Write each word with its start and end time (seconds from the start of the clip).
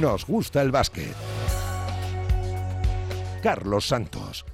Nos 0.00 0.26
gusta 0.26 0.60
el 0.60 0.70
básquet. 0.72 1.14
Carlos 3.42 3.86
Santos. 3.86 4.44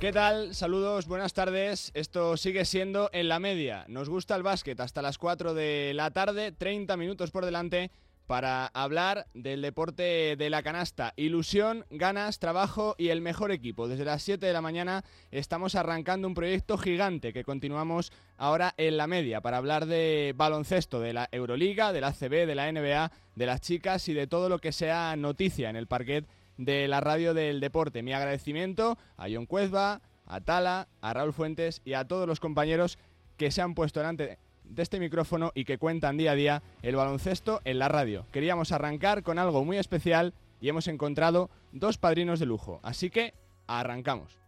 ¿Qué 0.00 0.10
tal? 0.10 0.54
Saludos, 0.54 1.06
buenas 1.06 1.34
tardes. 1.34 1.90
Esto 1.92 2.38
sigue 2.38 2.64
siendo 2.64 3.10
en 3.12 3.28
la 3.28 3.40
media. 3.40 3.84
Nos 3.88 4.08
gusta 4.08 4.36
el 4.36 4.42
básquet 4.42 4.80
hasta 4.80 5.02
las 5.02 5.18
4 5.18 5.52
de 5.52 5.92
la 5.94 6.10
tarde, 6.12 6.52
30 6.52 6.96
minutos 6.96 7.30
por 7.30 7.44
delante 7.44 7.90
para 8.26 8.66
hablar 8.68 9.26
del 9.34 9.62
deporte 9.62 10.36
de 10.36 10.50
la 10.50 10.62
canasta. 10.62 11.12
Ilusión, 11.16 11.84
ganas, 11.90 12.38
trabajo 12.38 12.94
y 12.98 13.08
el 13.08 13.20
mejor 13.20 13.52
equipo. 13.52 13.88
Desde 13.88 14.04
las 14.04 14.22
7 14.22 14.44
de 14.44 14.52
la 14.52 14.62
mañana 14.62 15.04
estamos 15.30 15.74
arrancando 15.74 16.26
un 16.26 16.34
proyecto 16.34 16.78
gigante 16.78 17.32
que 17.32 17.44
continuamos 17.44 18.12
ahora 18.36 18.74
en 18.76 18.96
la 18.96 19.06
media 19.06 19.40
para 19.40 19.58
hablar 19.58 19.86
de 19.86 20.32
baloncesto, 20.36 21.00
de 21.00 21.12
la 21.12 21.28
Euroliga, 21.32 21.92
de 21.92 22.00
la 22.00 22.12
CB, 22.12 22.46
de 22.46 22.54
la 22.54 22.70
NBA, 22.72 23.12
de 23.34 23.46
las 23.46 23.60
chicas 23.60 24.08
y 24.08 24.14
de 24.14 24.26
todo 24.26 24.48
lo 24.48 24.58
que 24.58 24.72
sea 24.72 25.16
noticia 25.16 25.70
en 25.70 25.76
el 25.76 25.86
parquet 25.86 26.26
de 26.56 26.88
la 26.88 27.00
radio 27.00 27.34
del 27.34 27.60
deporte. 27.60 28.02
Mi 28.02 28.12
agradecimiento 28.12 28.96
a 29.16 29.26
John 29.30 29.46
Cuezba, 29.46 30.00
a 30.26 30.40
Tala, 30.40 30.88
a 31.00 31.12
Raúl 31.12 31.32
Fuentes 31.32 31.82
y 31.84 31.94
a 31.94 32.06
todos 32.06 32.26
los 32.26 32.40
compañeros 32.40 32.98
que 33.36 33.50
se 33.50 33.60
han 33.60 33.74
puesto 33.74 34.00
delante 34.00 34.38
de 34.64 34.82
este 34.82 34.98
micrófono 34.98 35.52
y 35.54 35.64
que 35.64 35.78
cuentan 35.78 36.16
día 36.16 36.32
a 36.32 36.34
día 36.34 36.62
el 36.82 36.96
baloncesto 36.96 37.60
en 37.64 37.78
la 37.78 37.88
radio. 37.88 38.26
Queríamos 38.32 38.72
arrancar 38.72 39.22
con 39.22 39.38
algo 39.38 39.64
muy 39.64 39.78
especial 39.78 40.34
y 40.60 40.68
hemos 40.68 40.88
encontrado 40.88 41.50
dos 41.72 41.98
padrinos 41.98 42.40
de 42.40 42.46
lujo. 42.46 42.80
Así 42.82 43.10
que 43.10 43.34
arrancamos. 43.66 44.38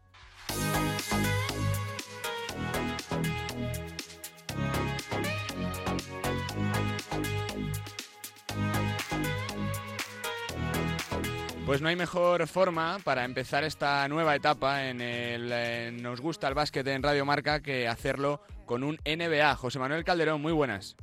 Pues 11.67 11.83
no 11.83 11.89
hay 11.89 11.97
mejor 11.97 12.47
forma 12.47 13.01
para 13.03 13.25
empezar 13.25 13.65
esta 13.65 14.07
nueva 14.07 14.37
etapa 14.37 14.87
en 14.87 15.01
el 15.01 16.01
Nos 16.01 16.21
gusta 16.21 16.47
el 16.47 16.55
básquet 16.55 16.87
en 16.87 17.03
Radio 17.03 17.25
Marca 17.25 17.61
que 17.61 17.89
hacerlo 17.89 18.41
con 18.67 18.85
un 18.85 18.99
NBA. 19.07 19.55
José 19.55 19.79
Manuel 19.79 20.05
Calderón, 20.05 20.43
muy 20.43 20.53
buenas. 20.53 20.97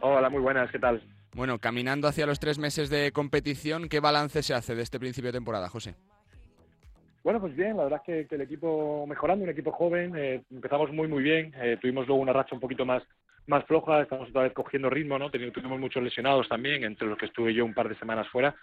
Hola, 0.00 0.28
muy 0.28 0.42
buenas, 0.42 0.70
¿qué 0.70 0.78
tal? 0.78 1.02
Bueno, 1.34 1.58
caminando 1.58 2.08
hacia 2.08 2.26
los 2.26 2.40
tres 2.40 2.58
meses 2.58 2.90
de 2.90 3.12
competición, 3.12 3.88
¿qué 3.88 4.00
balance 4.00 4.42
se 4.42 4.52
hace 4.52 4.74
de 4.74 4.82
este 4.82 4.98
principio 4.98 5.28
de 5.28 5.38
temporada, 5.38 5.68
José? 5.68 5.94
Bueno, 7.22 7.40
pues 7.40 7.54
bien, 7.54 7.76
la 7.76 7.84
verdad 7.84 8.00
es 8.06 8.26
que, 8.26 8.34
el 8.34 8.40
equipo 8.40 9.06
mejorando, 9.06 9.44
un 9.44 9.50
equipo 9.50 9.72
joven, 9.72 10.14
eh, 10.16 10.42
empezamos 10.50 10.90
muy 10.90 11.06
muy 11.06 11.22
bien, 11.22 11.54
eh, 11.60 11.76
tuvimos 11.80 12.06
luego 12.06 12.22
una 12.22 12.32
racha 12.32 12.54
un 12.54 12.60
poquito 12.60 12.84
más 12.84 13.02
más 13.46 13.64
floja, 13.64 14.02
estamos 14.02 14.28
otra 14.28 14.42
vez 14.42 14.52
cogiendo 14.52 14.90
ritmo, 14.90 15.18
¿no? 15.18 15.28
Tuvimos 15.30 15.80
muchos 15.80 16.02
lesionados 16.02 16.48
también, 16.48 16.84
entre 16.84 17.08
los 17.08 17.18
que 17.18 17.26
estuve 17.26 17.52
yo 17.52 17.64
un 17.64 17.74
par 17.74 17.88
de 17.88 17.98
semanas 17.98 18.28
fuera, 18.28 18.54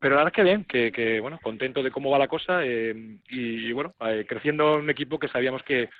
pero 0.00 0.16
la 0.16 0.24
verdad 0.24 0.32
es 0.32 0.36
que 0.36 0.42
bien, 0.42 0.64
que, 0.92 1.20
bueno, 1.20 1.38
contento 1.40 1.80
de 1.82 1.92
cómo 1.92 2.10
va 2.10 2.18
la 2.18 2.26
cosa 2.26 2.64
eh, 2.64 3.18
y, 3.28 3.72
bueno, 3.72 3.94
creciendo 4.26 4.78
un 4.78 4.90
equipo 4.90 5.18
que 5.18 5.28
sabíamos 5.28 5.62
que, 5.62 5.90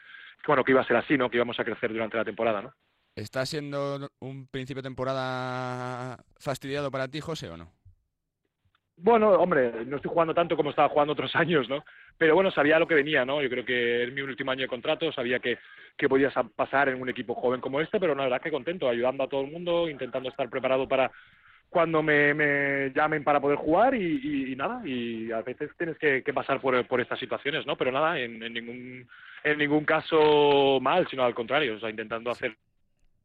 bueno, 0.46 0.64
que 0.64 0.72
iba 0.72 0.80
a 0.80 0.86
ser 0.86 0.96
así, 0.96 1.16
¿no? 1.16 1.30
Que 1.30 1.36
íbamos 1.36 1.58
a 1.58 1.64
crecer 1.64 1.92
durante 1.92 2.16
la 2.16 2.24
temporada, 2.24 2.62
¿no? 2.62 2.72
¿Está 3.14 3.44
siendo 3.44 4.08
un 4.20 4.46
principio 4.46 4.82
de 4.82 4.88
temporada 4.88 6.16
fastidiado 6.38 6.90
para 6.90 7.08
ti, 7.08 7.20
José, 7.20 7.50
o 7.50 7.56
no? 7.56 7.70
Bueno, 8.96 9.30
hombre, 9.32 9.84
no 9.86 9.96
estoy 9.96 10.10
jugando 10.10 10.34
tanto 10.34 10.56
como 10.56 10.70
estaba 10.70 10.88
jugando 10.88 11.12
otros 11.12 11.34
años, 11.36 11.68
¿no? 11.68 11.84
Pero 12.16 12.34
bueno, 12.34 12.50
sabía 12.50 12.78
lo 12.78 12.86
que 12.86 12.94
venía, 12.94 13.24
¿no? 13.24 13.42
Yo 13.42 13.50
creo 13.50 13.64
que 13.64 14.04
es 14.04 14.12
mi 14.12 14.20
último 14.20 14.50
año 14.50 14.62
de 14.62 14.68
contrato, 14.68 15.12
sabía 15.12 15.40
que, 15.40 15.58
que 15.96 16.08
podías 16.08 16.32
pasar 16.54 16.88
en 16.88 17.00
un 17.00 17.08
equipo 17.08 17.34
joven 17.34 17.60
como 17.60 17.80
este, 17.80 17.98
pero 17.98 18.14
la 18.14 18.24
verdad 18.24 18.40
que 18.40 18.50
contento, 18.50 18.88
ayudando 18.88 19.24
a 19.24 19.28
todo 19.28 19.42
el 19.42 19.50
mundo, 19.50 19.88
intentando 19.88 20.28
estar 20.28 20.48
preparado 20.48 20.88
para, 20.88 21.10
cuando 21.72 22.02
me, 22.02 22.92
llamen 22.94 23.24
para 23.24 23.40
poder 23.40 23.56
jugar 23.56 23.94
y, 23.94 24.54
nada, 24.56 24.86
y 24.86 25.32
a 25.32 25.40
veces 25.40 25.70
tienes 25.78 25.96
que, 25.98 26.22
pasar 26.32 26.60
por, 26.60 26.86
por, 26.86 27.00
estas 27.00 27.18
situaciones, 27.18 27.66
¿no? 27.66 27.76
Pero 27.76 27.90
nada, 27.90 28.18
en, 28.18 28.38
ningún, 28.38 29.08
en 29.44 29.58
ningún 29.58 29.84
caso 29.84 30.78
mal, 30.80 31.06
sino 31.08 31.24
al 31.24 31.34
contrario, 31.34 31.76
o 31.76 31.80
sea, 31.80 31.90
intentando 31.90 32.30
hacer 32.30 32.56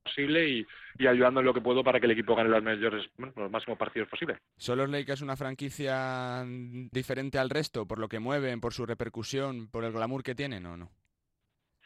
posible 0.04 0.48
y, 0.50 0.66
ayudando 1.06 1.42
en 1.42 1.46
lo 1.46 1.54
que 1.54 1.62
puedo 1.62 1.84
para 1.84 2.00
que 2.00 2.06
el 2.06 2.14
equipo 2.14 2.36
gane 2.36 2.50
los 2.50 2.64
mayores, 2.64 3.10
los 3.18 3.52
máximos 3.52 3.78
partidos 3.78 4.10
posibles. 4.10 4.38
¿Son 4.56 4.78
los 4.78 4.90
Lakers 4.90 5.22
una 5.22 5.36
franquicia 5.36 6.44
diferente 6.92 7.38
al 7.38 7.50
resto 7.50 7.86
por 7.86 8.00
lo 8.00 8.08
que 8.08 8.20
mueven, 8.20 8.62
por 8.62 8.74
su 8.74 8.86
repercusión, 8.86 9.70
por 9.70 9.84
el 9.84 9.92
glamour 9.92 10.24
que 10.24 10.34
tienen 10.34 10.66
o 10.66 10.78
no? 10.78 10.90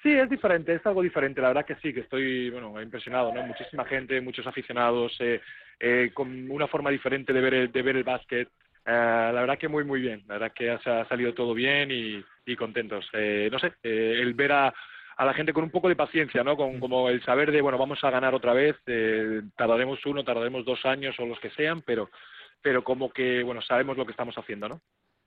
Sí, 0.02 0.12
es 0.12 0.30
diferente, 0.30 0.74
es 0.74 0.86
algo 0.86 1.04
diferente. 1.04 1.42
La 1.42 1.50
verdad 1.50 1.66
que 1.66 1.76
sí, 1.76 1.94
que 1.94 2.00
estoy 2.00 2.50
bueno 2.50 2.82
impresionado, 2.82 3.34
¿no? 3.34 3.44
Muchísima 3.44 3.86
gente, 3.86 4.20
muchos 4.20 4.48
aficionados, 4.48 5.16
eh, 5.20 5.42
eh, 5.80 6.10
con 6.14 6.50
una 6.50 6.68
forma 6.68 6.90
diferente 6.90 7.34
de 7.34 7.42
ver 7.42 7.54
el, 7.54 7.72
de 7.72 7.82
ver 7.82 7.98
el 7.98 8.04
básquet. 8.04 8.50
Eh, 8.86 9.32
la 9.34 9.42
verdad 9.42 9.58
que 9.58 9.68
muy, 9.68 9.84
muy 9.84 10.02
bien. 10.02 10.24
La 10.28 10.36
verdad 10.36 10.54
que 10.54 10.72
ha, 10.72 10.80
salido 11.08 11.34
todo 11.34 11.54
bien 11.54 11.92
y, 11.92 12.24
y 12.46 12.56
contentos. 12.56 13.06
no 13.14 13.60
sé, 13.60 13.74
el 13.84 14.34
ver 14.34 14.52
a, 14.52 14.74
a 15.18 15.26
la 15.26 15.34
gente 15.34 15.54
con 15.54 15.64
un 15.64 15.72
poco 15.72 15.90
de 15.90 15.96
paciencia, 15.96 16.44
¿no? 16.44 16.56
Con 16.56 16.80
como 16.80 17.10
el 17.10 17.24
saber 17.24 17.52
de, 17.52 17.62
bueno, 17.62 17.78
vamos 17.78 18.04
a 18.04 18.10
ganar 18.10 18.34
otra 18.34 18.54
vez, 18.54 18.76
tardaremos 19.56 20.06
uno, 20.06 20.24
tardaremos 20.24 20.66
dos 20.66 20.86
años 20.86 21.16
o 21.20 21.26
los 21.26 21.40
que 21.40 21.52
sean, 21.52 21.82
pero, 21.82 22.10
pero 22.62 22.84
como 22.84 23.12
que, 23.12 23.44
bueno, 23.44 23.62
sabemos 23.62 23.98
lo 23.98 24.06
que 24.06 24.12
estamos 24.12 24.36
haciendo, 24.38 24.70
¿no? 24.70 24.82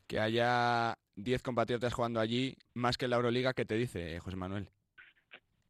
que 0.06 0.20
haya 0.20 0.94
10 1.16 1.42
compatriotas 1.42 1.92
jugando 1.92 2.20
allí, 2.20 2.56
más 2.74 2.96
que 2.96 3.06
en 3.06 3.10
la 3.10 3.16
Euroliga, 3.16 3.54
¿qué 3.54 3.64
te 3.64 3.76
dice, 3.76 4.18
José 4.20 4.36
Manuel? 4.36 4.68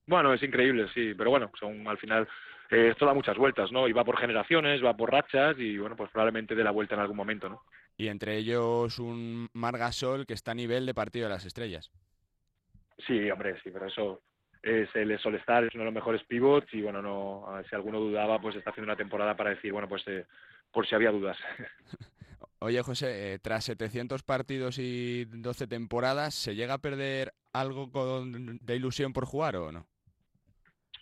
Bueno, 0.07 0.35
es 0.35 0.43
increíble, 0.43 0.89
sí, 0.93 1.15
pero 1.17 1.31
bueno, 1.31 1.51
son 1.59 1.87
al 1.89 1.99
final 1.99 2.29
eh, 2.71 2.89
esto 2.91 3.07
da 3.07 3.15
muchas 3.15 3.37
vueltas, 3.37 3.71
¿no? 3.73 3.89
Y 3.89 3.93
va 3.93 4.05
por 4.05 4.19
generaciones, 4.19 4.85
va 4.85 4.97
por 4.97 5.13
rachas 5.13 5.57
y 5.59 5.79
bueno, 5.79 5.97
pues 5.97 6.11
probablemente 6.11 6.55
dé 6.55 6.65
la 6.65 6.71
vuelta 6.71 6.95
en 6.95 7.01
algún 7.01 7.17
momento, 7.17 7.49
¿no? 7.49 7.63
Y 7.97 8.09
entre 8.09 8.37
ellos 8.37 8.99
un 8.99 9.49
Margasol 9.53 10.27
que 10.27 10.35
está 10.35 10.53
a 10.53 10.57
nivel 10.57 10.87
de 10.87 10.95
partido 10.95 11.29
de 11.29 11.35
las 11.35 11.45
estrellas. 11.45 11.91
Sí, 13.07 13.31
hombre, 13.31 13.57
sí, 13.63 13.71
pero 13.71 13.87
eso 13.87 14.21
es 14.63 14.89
el 14.95 15.19
Solestar, 15.19 15.65
es 15.65 15.75
uno 15.75 15.83
de 15.83 15.87
los 15.87 15.95
mejores 15.95 16.25
pivots 16.25 16.73
y 16.73 16.81
bueno, 16.81 17.03
no 17.03 17.47
si 17.69 17.75
alguno 17.75 18.01
dudaba, 18.01 18.41
pues 18.41 18.57
está 18.57 18.71
haciendo 18.71 18.91
una 18.91 18.97
temporada 18.97 19.37
para 19.37 19.51
decir, 19.51 19.73
bueno, 19.73 19.89
pues 19.89 20.03
eh, 20.09 20.25
por 20.73 20.87
si 20.87 20.95
había 20.95 21.11
dudas. 21.11 21.37
Oye, 22.61 22.81
José, 22.83 23.35
eh, 23.35 23.39
tras 23.41 23.65
700 23.65 24.23
partidos 24.23 24.79
y 24.79 25.27
12 25.27 25.67
temporadas, 25.67 26.35
¿se 26.35 26.55
llega 26.55 26.75
a 26.75 26.79
perder 26.79 27.35
algo 27.53 27.91
de 28.25 28.77
ilusión 28.77 29.13
por 29.13 29.27
jugar 29.27 29.57
o 29.57 29.71
no? 29.71 29.87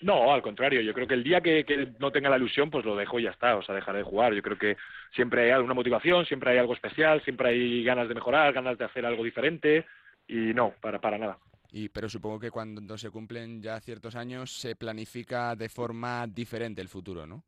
No, 0.03 0.33
al 0.33 0.43
contrario, 0.43 0.81
yo 0.81 0.93
creo 0.93 1.07
que 1.07 1.15
el 1.15 1.23
día 1.23 1.41
que, 1.41 1.93
no 2.01 2.11
tenga 2.11 2.29
la 2.29 2.37
ilusión, 2.37 2.71
pues 2.71 2.85
lo 2.85 2.97
dejo 2.97 3.21
y 3.21 3.23
ya 3.23 3.31
está, 3.31 3.57
o 3.57 3.63
sea, 3.63 3.75
dejaré 3.75 3.99
de 3.99 4.05
jugar. 4.05 4.35
Yo 4.35 4.43
creo 4.43 4.59
que 4.59 4.77
siempre 5.15 5.45
hay 5.45 5.51
alguna 5.51 5.75
motivación, 5.75 6.27
siempre 6.27 6.51
hay 6.51 6.59
algo 6.59 6.75
especial, 6.75 7.23
siempre 7.23 7.51
hay 7.51 7.85
ganas 7.85 8.09
de 8.09 8.15
mejorar, 8.15 8.53
ganas 8.53 8.77
de 8.77 8.85
hacer 8.85 9.07
algo 9.07 9.23
diferente 9.23 9.87
y 10.27 10.53
no, 10.55 10.75
para, 10.81 11.01
para 11.01 11.19
nada. 11.19 11.39
Y, 11.71 11.89
pero 11.89 12.09
supongo 12.09 12.41
que 12.41 12.51
cuando 12.51 12.99
se 12.99 13.11
cumplen 13.11 13.63
ya 13.63 13.81
ciertos 13.81 14.17
años 14.17 14.53
se 14.53 14.75
planifica 14.77 15.55
de 15.55 15.69
forma 15.69 16.27
diferente 16.27 16.83
el 16.83 16.89
futuro, 16.89 17.25
¿no? 17.25 17.45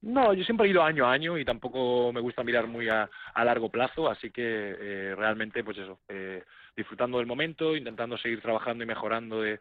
No, 0.00 0.32
yo 0.32 0.44
siempre 0.44 0.66
he 0.66 0.70
ido 0.70 0.82
año 0.82 1.06
a 1.06 1.12
año 1.12 1.36
y 1.36 1.44
tampoco 1.44 2.12
me 2.12 2.20
gusta 2.20 2.44
mirar 2.44 2.68
muy 2.68 2.88
a, 2.88 3.10
largo 3.36 3.68
plazo, 3.68 4.08
así 4.08 4.30
que 4.30 4.42
eh, 4.44 5.14
realmente, 5.16 5.64
pues 5.64 5.76
eso, 5.78 5.98
eh, 6.08 6.44
disfrutando 6.76 7.18
del 7.18 7.26
momento, 7.26 7.76
intentando 7.76 8.16
seguir 8.16 8.40
trabajando 8.40 8.84
y 8.84 8.86
mejorando 8.86 9.42
de, 9.42 9.58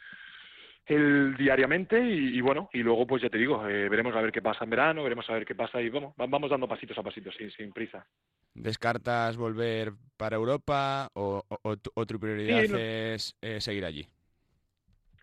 el 0.88 1.36
diariamente 1.36 2.00
y, 2.00 2.40
bueno, 2.42 2.70
y 2.74 2.80
luego 2.80 3.06
pues 3.06 3.22
ya 3.22 3.30
te 3.30 3.38
digo, 3.38 3.68
eh, 3.68 3.90
veremos 3.90 4.16
a 4.16 4.22
ver 4.22 4.32
qué 4.32 4.42
pasa 4.42 4.64
en 4.64 4.70
verano, 4.70 5.04
veremos 5.04 5.30
a 5.30 5.34
ver 5.34 5.46
qué 5.46 5.56
pasa 5.56 5.82
y 5.82 5.90
vamos, 5.90 6.14
vamos 6.18 6.50
dando 6.50 6.68
pasitos 6.68 6.98
a 6.98 7.04
pasitos, 7.04 7.36
sin, 7.36 7.52
sin 7.52 7.74
prisa. 7.74 8.06
¿Descartas 8.54 9.38
volver 9.38 9.94
para 10.18 10.36
Europa 10.36 11.10
o, 11.14 11.44
o, 11.48 12.06
tu 12.06 12.20
prioridad 12.20 12.64
es 12.64 13.36
seguir 13.60 13.86
allí? 13.86 14.08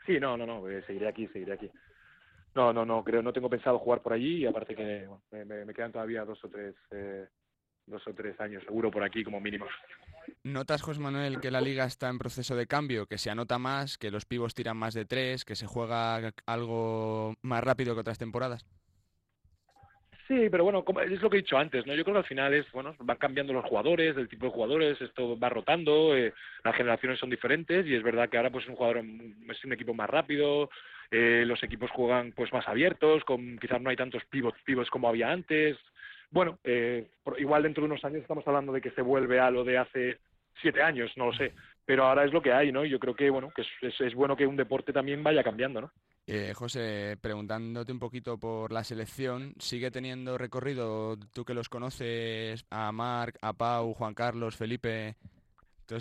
Sí, 0.06 0.20
no, 0.20 0.36
no, 0.36 0.46
no, 0.46 0.62
seguiré 0.86 1.08
aquí, 1.08 1.26
seguiré 1.28 1.54
aquí. 1.54 1.70
No, 2.54 2.72
no, 2.72 2.84
no, 2.84 3.02
creo, 3.02 3.22
no 3.22 3.32
tengo 3.32 3.50
pensado 3.50 3.78
jugar 3.78 4.00
por 4.00 4.12
allí 4.12 4.38
y 4.38 4.46
aparte 4.46 4.76
que 4.76 5.08
me, 5.32 5.74
quedan 5.74 5.92
todavía 5.92 6.24
dos 6.24 6.42
o 6.44 6.48
tres, 6.48 6.74
eh, 6.92 7.26
dos 7.86 8.06
o 8.06 8.14
tres 8.14 8.38
años 8.40 8.62
seguro 8.64 8.90
por 8.90 9.02
aquí 9.02 9.24
como 9.24 9.40
mínimo. 9.40 9.66
¿Notas, 10.42 10.82
José 10.82 11.00
Manuel, 11.00 11.40
que 11.40 11.50
la 11.50 11.60
liga 11.60 11.84
está 11.84 12.08
en 12.08 12.18
proceso 12.18 12.54
de 12.56 12.66
cambio, 12.66 13.06
que 13.06 13.18
se 13.18 13.30
anota 13.30 13.58
más, 13.58 13.98
que 13.98 14.10
los 14.10 14.26
pivos 14.26 14.54
tiran 14.54 14.76
más 14.76 14.94
de 14.94 15.04
tres, 15.04 15.44
que 15.44 15.56
se 15.56 15.66
juega 15.66 16.32
algo 16.46 17.34
más 17.42 17.64
rápido 17.64 17.94
que 17.94 18.00
otras 18.00 18.18
temporadas? 18.18 18.66
Sí, 20.26 20.48
pero 20.50 20.64
bueno, 20.64 20.82
es 21.02 21.20
lo 21.20 21.28
que 21.28 21.36
he 21.36 21.42
dicho 21.42 21.58
antes, 21.58 21.86
¿no? 21.86 21.94
Yo 21.94 22.02
creo 22.02 22.14
que 22.14 22.20
al 22.20 22.26
final 22.26 22.54
es, 22.54 22.70
bueno, 22.72 22.94
van 22.98 23.18
cambiando 23.18 23.52
los 23.52 23.64
jugadores, 23.66 24.16
el 24.16 24.28
tipo 24.28 24.46
de 24.46 24.52
jugadores, 24.52 25.00
esto 25.02 25.38
va 25.38 25.50
rotando, 25.50 26.16
eh, 26.16 26.32
las 26.64 26.74
generaciones 26.74 27.18
son 27.18 27.28
diferentes 27.28 27.86
y 27.86 27.94
es 27.94 28.02
verdad 28.02 28.30
que 28.30 28.38
ahora 28.38 28.50
pues 28.50 28.66
un 28.66 28.74
jugador 28.74 29.04
es 29.04 29.64
un 29.64 29.72
equipo 29.74 29.92
más 29.92 30.08
rápido, 30.08 30.70
eh, 31.10 31.44
los 31.46 31.62
equipos 31.62 31.90
juegan 31.90 32.32
pues 32.32 32.50
más 32.54 32.66
abiertos, 32.66 33.22
con 33.24 33.58
quizás 33.58 33.82
no 33.82 33.90
hay 33.90 33.96
tantos 33.96 34.24
pivots, 34.30 34.58
pivots 34.64 34.88
como 34.88 35.08
había 35.08 35.30
antes. 35.30 35.76
Bueno, 36.34 36.58
eh, 36.64 37.06
igual 37.38 37.62
dentro 37.62 37.82
de 37.82 37.86
unos 37.92 38.04
años 38.04 38.22
estamos 38.22 38.44
hablando 38.48 38.72
de 38.72 38.80
que 38.80 38.90
se 38.90 39.02
vuelve 39.02 39.38
a 39.38 39.52
lo 39.52 39.62
de 39.62 39.78
hace 39.78 40.18
siete 40.60 40.82
años, 40.82 41.12
no 41.14 41.26
lo 41.26 41.32
sé, 41.32 41.52
pero 41.84 42.06
ahora 42.06 42.24
es 42.24 42.32
lo 42.32 42.42
que 42.42 42.52
hay, 42.52 42.72
¿no? 42.72 42.84
Yo 42.84 42.98
creo 42.98 43.14
que 43.14 43.30
bueno, 43.30 43.52
que 43.54 43.62
es, 43.62 44.00
es 44.00 44.14
bueno 44.14 44.36
que 44.36 44.44
un 44.44 44.56
deporte 44.56 44.92
también 44.92 45.22
vaya 45.22 45.44
cambiando, 45.44 45.82
¿no? 45.82 45.92
Eh, 46.26 46.52
José, 46.52 47.16
preguntándote 47.20 47.92
un 47.92 48.00
poquito 48.00 48.36
por 48.36 48.72
la 48.72 48.82
selección, 48.82 49.54
¿sigue 49.60 49.92
teniendo 49.92 50.36
recorrido, 50.36 51.16
tú 51.32 51.44
que 51.44 51.54
los 51.54 51.68
conoces, 51.68 52.66
a 52.68 52.90
Marc, 52.90 53.36
a 53.40 53.52
Pau, 53.52 53.94
Juan 53.94 54.14
Carlos, 54.14 54.56
Felipe? 54.56 55.14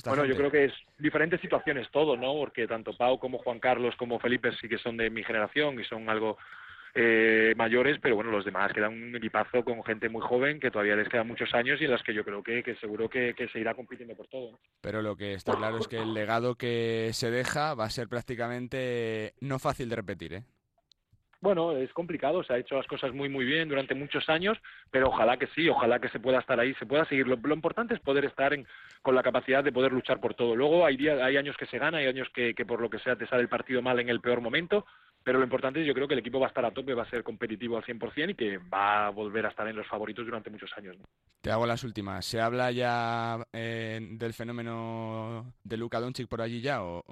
bueno, 0.08 0.26
yo 0.26 0.36
creo 0.36 0.50
que 0.50 0.66
es 0.66 0.74
diferentes 0.98 1.42
situaciones 1.42 1.92
todo, 1.92 2.18
¿no? 2.18 2.34
Porque 2.34 2.66
tanto 2.66 2.98
Pau 2.98 3.20
como 3.20 3.38
Juan 3.38 3.60
Carlos 3.60 3.94
como 3.98 4.18
Felipe 4.18 4.52
sí 4.60 4.68
que 4.68 4.80
son 4.80 4.98
de 4.98 5.12
mi 5.12 5.24
generación 5.24 5.80
y 5.80 5.84
son 5.84 6.10
algo 6.10 6.38
eh, 6.96 7.54
mayores, 7.58 7.98
pero 8.02 8.16
bueno, 8.16 8.30
los 8.30 8.46
demás 8.46 8.72
quedan 8.72 8.94
un 8.94 9.16
equipazo 9.16 9.64
con 9.64 9.84
gente 9.84 10.10
muy 10.10 10.22
joven 10.22 10.60
que 10.60 10.70
todavía 10.70 10.96
les 10.96 11.10
quedan 11.10 11.28
muchos 11.28 11.52
años 11.54 11.82
y 11.82 11.86
en 11.86 11.92
las 11.92 12.04
que 12.04 12.14
yo 12.14 12.24
creo 12.24 12.44
que, 12.44 12.62
que 12.62 12.76
seguro 12.76 13.10
que, 13.10 13.34
se 13.52 13.60
irá 13.60 13.74
compitiendo 13.74 14.16
por 14.16 14.28
todo. 14.28 14.60
Pero 14.82 15.02
lo 15.02 15.16
que 15.16 15.34
está 15.34 15.56
claro 15.56 15.78
es 15.78 15.88
que 15.88 15.98
el 15.98 16.14
legado 16.14 16.56
que 16.56 17.10
se 17.14 17.32
deja 17.32 17.74
va 17.74 17.86
a 17.86 17.90
ser 17.90 18.08
prácticamente 18.08 19.34
no 19.42 19.58
fácil 19.58 19.90
de 19.90 19.96
repetir, 19.96 20.34
¿eh? 20.34 20.44
Bueno, 21.42 21.74
es 21.74 21.92
complicado, 21.92 22.42
se 22.42 22.54
ha 22.54 22.58
hecho 22.58 22.78
las 22.78 22.88
cosas 22.88 23.14
muy 23.14 23.28
muy 23.28 23.44
bien 23.44 23.68
durante 23.68 23.94
muchos 23.94 24.30
años, 24.30 24.58
pero 24.90 25.10
ojalá 25.10 25.36
que 25.36 25.48
sí, 25.48 25.68
ojalá 25.68 26.00
que 26.00 26.08
se 26.08 26.22
pueda 26.22 26.40
estar 26.40 26.58
ahí, 26.58 26.74
se 26.76 26.86
pueda 26.86 27.04
seguir. 27.04 27.28
Lo, 27.28 27.54
importante 27.54 27.94
es 27.94 28.00
poder 28.00 28.24
estar 28.24 28.54
en, 28.54 28.66
con 29.02 29.14
la 29.14 29.24
capacidad 29.24 29.62
de 29.62 29.74
poder 29.74 29.92
luchar 29.92 30.22
por 30.22 30.36
todo. 30.36 30.56
Luego 30.56 30.86
hay, 30.86 30.96
día, 30.96 31.16
hay 31.26 31.36
años 31.36 31.58
que 31.58 31.66
se 31.66 31.80
gana, 31.80 31.98
hay 31.98 32.08
años 32.08 32.30
que, 32.34 32.56
que 32.56 32.66
por 32.66 32.80
lo 32.80 32.90
que 32.90 33.00
sea 33.00 33.18
te 33.18 33.28
sale 33.28 33.42
el 33.42 33.50
partido 33.50 33.82
mal 33.82 34.00
en 34.00 34.08
el 34.08 34.22
peor 34.22 34.40
momento, 34.40 34.86
pero 35.24 35.40
lo 35.40 35.46
importante 35.46 35.82
es 35.82 35.88
yo 35.88 35.94
creo 35.94 36.08
que 36.08 36.14
el 36.14 36.20
equipo 36.20 36.40
va 36.40 36.48
a 36.48 36.50
estar 36.50 36.66
a 36.66 36.72
tope, 36.72 36.94
va 36.94 37.04
a 37.04 37.10
ser 37.10 37.24
competitivo 37.24 37.78
al 37.78 37.84
100% 37.84 38.32
y 38.32 38.36
que 38.36 38.58
va 38.58 39.08
a 39.08 39.10
volver 39.10 39.46
a 39.46 39.50
estar 39.50 39.68
en 39.68 39.76
los 39.76 39.88
favoritos 39.88 40.26
durante 40.26 40.50
muchos 40.50 40.72
años. 40.78 40.98
Te 41.42 41.52
hago 41.52 41.66
las 41.66 41.84
últimas. 41.84 42.26
¿Se 42.26 42.40
habla 42.40 42.72
ya 42.72 43.38
eh, 43.54 44.00
del 44.02 44.34
fenómeno 44.34 45.54
de 45.64 45.78
Luka 45.78 46.00
Doncic 46.00 46.28
por 46.28 46.42
allí 46.42 46.62
ya 46.62 46.84
o...? 46.84 47.04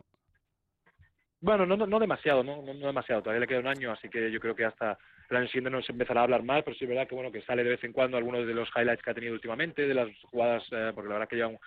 Bueno, 1.44 1.66
no, 1.66 1.76
no, 1.76 2.00
demasiado, 2.00 2.44
¿no? 2.44 2.62
¿no? 2.62 2.74
demasiado. 2.74 3.24
Todavía 3.24 3.42
le 3.42 3.48
queda 3.48 3.60
un 3.62 3.68
año, 3.68 3.92
así 3.92 4.08
que 4.10 4.32
yo 4.32 4.40
creo 4.40 4.56
que 4.56 4.66
hasta 4.66 4.98
el 5.28 5.38
año 5.38 5.48
siguiente 5.48 5.72
no 5.72 5.82
se 5.82 5.92
empezará 5.92 6.22
a 6.22 6.24
hablar 6.26 6.44
mal, 6.44 6.64
pero 6.64 6.78
sí 6.78 6.84
es 6.84 6.90
verdad 6.90 7.08
que 7.08 7.16
bueno 7.16 7.32
que 7.32 7.42
sale 7.42 7.64
de 7.64 7.72
vez 7.72 7.84
en 7.84 7.94
cuando 7.94 8.16
algunos 8.16 8.46
de 8.46 8.54
los 8.54 8.70
highlights 8.76 9.02
que 9.02 9.10
ha 9.10 9.16
tenido 9.16 9.34
últimamente, 9.34 9.88
de 9.88 9.94
las 9.94 10.10
jugadas, 10.30 10.64
eh, 10.72 10.92
porque 10.94 11.10
la 11.10 11.16
verdad 11.16 11.30
que 11.30 11.38
ya 11.38 11.48
un, 11.48 11.58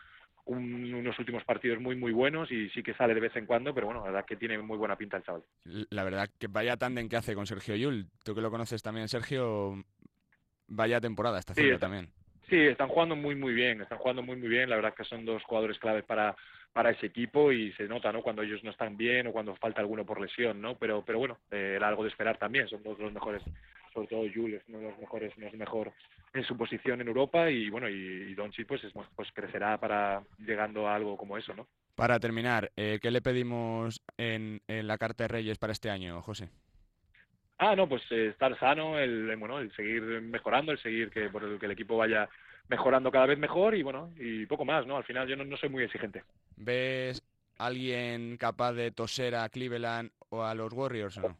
unos 0.46 1.18
últimos 1.18 1.44
partidos 1.44 1.80
muy 1.80 1.96
muy 1.96 2.12
buenos 2.12 2.50
y 2.50 2.68
sí 2.70 2.82
que 2.82 2.94
sale 2.94 3.14
de 3.14 3.20
vez 3.20 3.34
en 3.36 3.46
cuando, 3.46 3.74
pero 3.74 3.86
bueno, 3.86 4.00
la 4.00 4.10
verdad 4.10 4.26
que 4.26 4.36
tiene 4.36 4.58
muy 4.58 4.76
buena 4.76 4.96
pinta 4.96 5.16
el 5.16 5.22
chaval. 5.22 5.42
La 5.90 6.04
verdad 6.04 6.28
que 6.38 6.48
vaya 6.48 6.76
tándem 6.76 7.08
que 7.08 7.16
hace 7.16 7.34
con 7.34 7.46
Sergio 7.46 7.76
Yul. 7.76 8.06
Tú 8.24 8.34
que 8.34 8.40
lo 8.40 8.50
conoces 8.50 8.82
también, 8.82 9.08
Sergio, 9.08 9.84
vaya 10.68 11.00
temporada 11.00 11.38
está 11.38 11.52
haciendo 11.52 11.78
también. 11.78 12.10
Sí, 12.48 12.58
están 12.58 12.88
jugando 12.88 13.16
muy 13.16 13.34
muy 13.34 13.54
bien, 13.54 13.80
están 13.80 13.98
jugando 13.98 14.22
muy 14.22 14.36
muy 14.36 14.48
bien. 14.48 14.68
La 14.68 14.76
verdad 14.76 14.94
que 14.94 15.04
son 15.04 15.24
dos 15.24 15.42
jugadores 15.44 15.78
claves 15.78 16.04
para 16.04 16.36
para 16.72 16.90
ese 16.90 17.06
equipo 17.06 17.52
y 17.52 17.72
se 17.74 17.84
nota, 17.84 18.12
¿no? 18.12 18.20
Cuando 18.20 18.42
ellos 18.42 18.62
no 18.64 18.70
están 18.70 18.96
bien 18.96 19.28
o 19.28 19.32
cuando 19.32 19.54
falta 19.56 19.80
alguno 19.80 20.04
por 20.04 20.20
lesión, 20.20 20.60
¿no? 20.60 20.76
Pero 20.76 21.04
pero 21.04 21.18
bueno, 21.18 21.38
eh, 21.50 21.74
era 21.76 21.88
algo 21.88 22.02
de 22.02 22.10
esperar 22.10 22.36
también. 22.36 22.68
Son 22.68 22.82
dos 22.82 22.98
los 22.98 23.12
mejores 23.12 23.42
sobre 23.94 24.08
todo 24.08 24.24
Jules, 24.34 24.62
uno 24.68 24.78
de 24.78 24.90
los 24.90 24.98
mejores, 24.98 25.38
no 25.38 25.46
es 25.46 25.54
mejor 25.54 25.92
en 26.34 26.44
su 26.44 26.56
posición 26.56 27.00
en 27.00 27.08
Europa 27.08 27.48
y 27.48 27.70
bueno, 27.70 27.88
y, 27.88 27.94
y 27.94 28.34
Doncic 28.34 28.66
pues, 28.66 28.82
pues 29.14 29.28
crecerá 29.32 29.78
para 29.78 30.22
llegando 30.38 30.88
a 30.88 30.96
algo 30.96 31.16
como 31.16 31.38
eso, 31.38 31.54
¿no? 31.54 31.66
Para 31.94 32.18
terminar, 32.18 32.72
eh, 32.76 32.98
¿qué 33.00 33.12
le 33.12 33.22
pedimos 33.22 34.02
en, 34.18 34.60
en 34.66 34.86
la 34.88 34.98
Carta 34.98 35.24
de 35.24 35.28
Reyes 35.28 35.58
para 35.58 35.72
este 35.72 35.90
año, 35.90 36.20
José? 36.22 36.50
Ah, 37.58 37.76
no, 37.76 37.88
pues 37.88 38.02
eh, 38.10 38.28
estar 38.30 38.58
sano, 38.58 38.98
el, 38.98 39.36
bueno, 39.36 39.60
el 39.60 39.72
seguir 39.76 40.02
mejorando, 40.02 40.72
el 40.72 40.82
seguir 40.82 41.10
que, 41.10 41.30
por 41.30 41.44
el, 41.44 41.58
que 41.60 41.66
el 41.66 41.72
equipo 41.72 41.96
vaya 41.96 42.28
mejorando 42.68 43.12
cada 43.12 43.26
vez 43.26 43.38
mejor 43.38 43.76
y 43.76 43.84
bueno, 43.84 44.12
y 44.18 44.44
poco 44.46 44.64
más, 44.64 44.86
¿no? 44.86 44.96
Al 44.96 45.04
final 45.04 45.28
yo 45.28 45.36
no, 45.36 45.44
no 45.44 45.56
soy 45.56 45.68
muy 45.68 45.84
exigente. 45.84 46.24
¿Ves 46.56 47.22
alguien 47.58 48.36
capaz 48.38 48.72
de 48.72 48.90
toser 48.90 49.36
a 49.36 49.48
Cleveland 49.48 50.10
o 50.30 50.42
a 50.42 50.54
los 50.56 50.72
Warriors 50.72 51.16
o 51.18 51.20
no? 51.22 51.38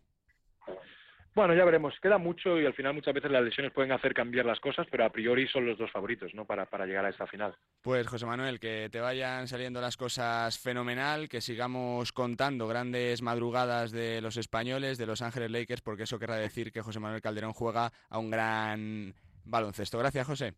Bueno, 1.34 1.52
ya 1.54 1.64
veremos. 1.64 1.94
Queda 2.00 2.16
mucho 2.16 2.60
y 2.60 2.66
al 2.66 2.75
final 2.75 2.94
muchas 2.94 3.12
veces 3.12 3.31
las 3.31 3.42
lesiones 3.42 3.72
pueden 3.72 3.90
hacer 3.90 4.14
cambiar 4.14 4.46
las 4.46 4.60
cosas, 4.60 4.86
pero 4.88 5.04
a 5.04 5.10
priori 5.10 5.48
son 5.48 5.66
los 5.66 5.76
dos 5.76 5.90
favoritos, 5.90 6.32
¿no? 6.32 6.44
Para, 6.44 6.66
para 6.66 6.86
llegar 6.86 7.04
a 7.04 7.08
esta 7.08 7.26
final. 7.26 7.56
Pues 7.82 8.06
José 8.06 8.25
Manuel, 8.25 8.60
que 8.60 8.88
te 8.90 9.00
vayan 9.00 9.48
saliendo 9.48 9.81
las 9.81 9.96
cosas 9.96 10.58
fenomenal, 10.58 11.28
que 11.28 11.40
sigamos 11.40 12.12
contando 12.12 12.69
grandes 12.69 13.20
madrugadas 13.20 13.90
de 13.90 14.20
los 14.20 14.36
españoles, 14.36 14.96
de 14.96 15.06
Los 15.06 15.22
Ángeles 15.22 15.50
Lakers, 15.50 15.82
porque 15.82 16.04
eso 16.04 16.20
querrá 16.20 16.36
decir 16.36 16.70
que 16.70 16.82
José 16.82 17.00
Manuel 17.00 17.20
Calderón 17.20 17.52
juega 17.52 17.90
a 18.08 18.19
un 18.19 18.31
gran 18.31 19.14
baloncesto. 19.44 19.98
Gracias, 19.98 20.26
José. 20.26 20.54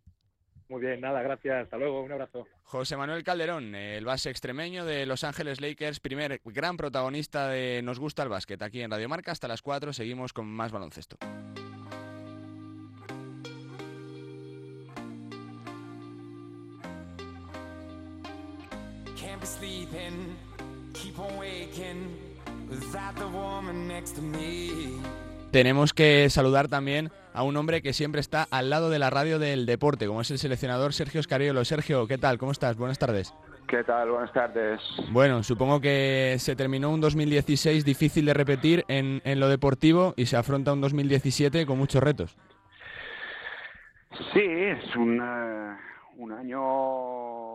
Muy 0.69 0.81
bien, 0.81 1.01
nada, 1.01 1.23
gracias. 1.23 1.65
Hasta 1.65 1.77
luego, 1.77 2.03
un 2.03 2.13
abrazo. 2.13 2.47
José 2.65 2.97
Manuel 2.97 3.23
Calderón, 3.23 3.75
el 3.75 4.05
base 4.05 4.31
extremeño 4.31 4.85
de 4.85 5.07
Los 5.07 5.23
Ángeles 5.23 5.61
Lakers, 5.61 6.01
primer 6.01 6.41
gran 6.45 6.77
protagonista 6.77 7.49
de 7.49 7.83
Nos 7.83 8.01
gusta 8.01 8.25
el 8.25 8.29
básquet. 8.29 8.61
Aquí 8.63 8.83
en 8.83 8.91
Radio 8.91 9.09
Marca 9.09 9.31
hasta 9.33 9.47
las 9.49 9.63
4 9.63 9.93
seguimos 9.93 10.33
con 10.33 10.47
más 10.47 10.73
baloncesto. 10.73 11.17
Tenemos 25.51 25.93
que 25.93 26.29
saludar 26.31 26.69
también 26.69 27.11
a 27.33 27.43
un 27.43 27.57
hombre 27.57 27.83
que 27.83 27.93
siempre 27.93 28.21
está 28.21 28.47
al 28.51 28.71
lado 28.71 28.91
de 28.91 28.99
la 28.99 29.11
radio 29.11 29.39
del 29.39 29.67
deporte, 29.67 30.07
como 30.07 30.21
es 30.21 30.31
el 30.31 30.39
seleccionador 30.39 30.93
Sergio 30.93 31.23
Scariolo. 31.23 31.65
Sergio, 31.65 32.07
¿qué 32.07 32.19
tal? 32.19 32.39
¿Cómo 32.39 32.53
estás? 32.53 32.77
Buenas 32.77 32.99
tardes. 32.99 33.35
¿Qué 33.69 33.83
tal? 33.85 34.11
Buenas 34.11 34.33
tardes. 34.33 34.81
Bueno, 35.11 35.43
supongo 35.43 35.81
que 35.81 36.37
se 36.39 36.55
terminó 36.55 36.91
un 36.91 37.01
2016 37.01 37.85
difícil 37.85 38.27
de 38.27 38.35
repetir 38.35 38.85
en, 38.89 39.21
en 39.25 39.41
lo 39.41 39.49
deportivo 39.49 40.15
y 40.17 40.27
se 40.27 40.37
afronta 40.37 40.73
un 40.73 40.81
2017 40.81 41.67
con 41.67 41.79
muchos 41.79 42.03
retos. 42.03 42.37
Sí, 44.33 44.41
es 44.43 44.97
un, 44.97 45.21
un 46.17 46.33
año 46.33 47.47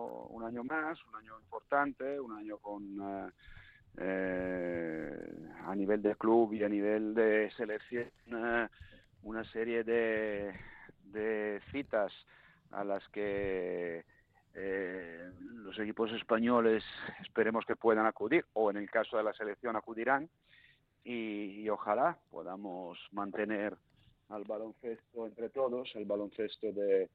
un 0.42 0.44
año 0.44 0.64
más, 0.64 0.98
un 1.08 1.16
año 1.16 1.38
importante, 1.40 2.18
un 2.18 2.32
año 2.32 2.58
con 2.58 2.82
eh, 3.00 3.30
eh, 3.98 5.51
a 5.72 5.74
nivel 5.74 6.02
de 6.02 6.16
club 6.16 6.52
y 6.52 6.62
a 6.62 6.68
nivel 6.68 7.14
de 7.14 7.50
selección 7.56 8.10
eh, 8.26 8.68
una 9.22 9.42
serie 9.52 9.82
de, 9.84 10.52
de 11.04 11.62
citas 11.70 12.12
a 12.72 12.84
las 12.84 13.02
que 13.08 14.04
eh, 14.54 15.30
los 15.54 15.78
equipos 15.78 16.12
españoles 16.12 16.84
esperemos 17.22 17.64
que 17.64 17.74
puedan 17.74 18.04
acudir 18.04 18.44
o 18.52 18.70
en 18.70 18.76
el 18.76 18.90
caso 18.90 19.16
de 19.16 19.22
la 19.22 19.32
selección 19.32 19.74
acudirán 19.74 20.28
y, 21.04 21.66
ojalá 21.70 22.18
podamos 22.30 22.98
mantener 23.10 23.74
al 24.28 24.44
baloncesto 24.44 25.26
entre 25.26 25.48
todos, 25.48 25.90
el 25.94 26.04
baloncesto 26.04 26.70
de, 26.70 27.08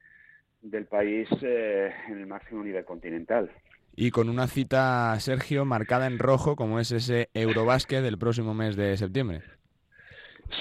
del 0.62 0.88
país 0.88 1.30
eh, 1.44 1.94
en 2.08 2.18
el 2.18 2.26
máximo 2.26 2.64
nivel 2.64 2.84
continental. 2.86 3.52
Y 4.00 4.12
con 4.12 4.30
una 4.30 4.46
cita, 4.46 5.20
Sergio, 5.20 5.66
marcada 5.66 6.06
en 6.06 6.20
rojo, 6.20 6.56
como 6.56 6.80
es 6.80 6.92
ese 6.92 7.32
Eurobásquet 7.34 8.04
del 8.04 8.20
próximo 8.20 8.54
mes 8.54 8.76
de 8.76 8.96
septiembre. 8.96 9.42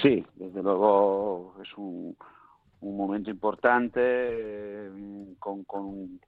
Sí, 0.01 0.25
desde 0.33 0.63
luego 0.63 1.53
es 1.61 1.69
un, 1.77 2.17
momento 2.81 3.29
importante 3.29 3.99
eh, 4.01 5.35
con, 5.37 5.63
con, 5.65 6.19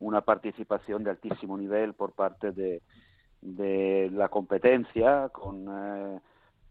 una 0.00 0.22
participación 0.22 1.04
de 1.04 1.10
altísimo 1.10 1.56
nivel 1.56 1.94
por 1.94 2.14
parte 2.14 2.50
de, 2.50 2.82
de 3.40 4.10
la 4.12 4.28
competencia, 4.28 5.28
con 5.28 5.68
eh, 5.68 6.20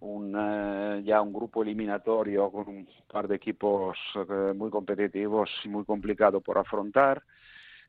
un, 0.02 0.36
eh, 0.38 1.04
ya 1.06 1.22
un 1.22 1.32
grupo 1.32 1.64
eliminatorio 1.64 2.52
con 2.52 2.68
un 2.68 2.90
par 3.10 3.30
de 3.30 3.38
equipos 3.38 3.98
muy 4.56 4.70
competitivos 4.70 5.50
y 5.64 5.70
muy 5.70 5.86
complicado 5.86 6.42
por 6.42 6.58
afrontar. 6.58 7.24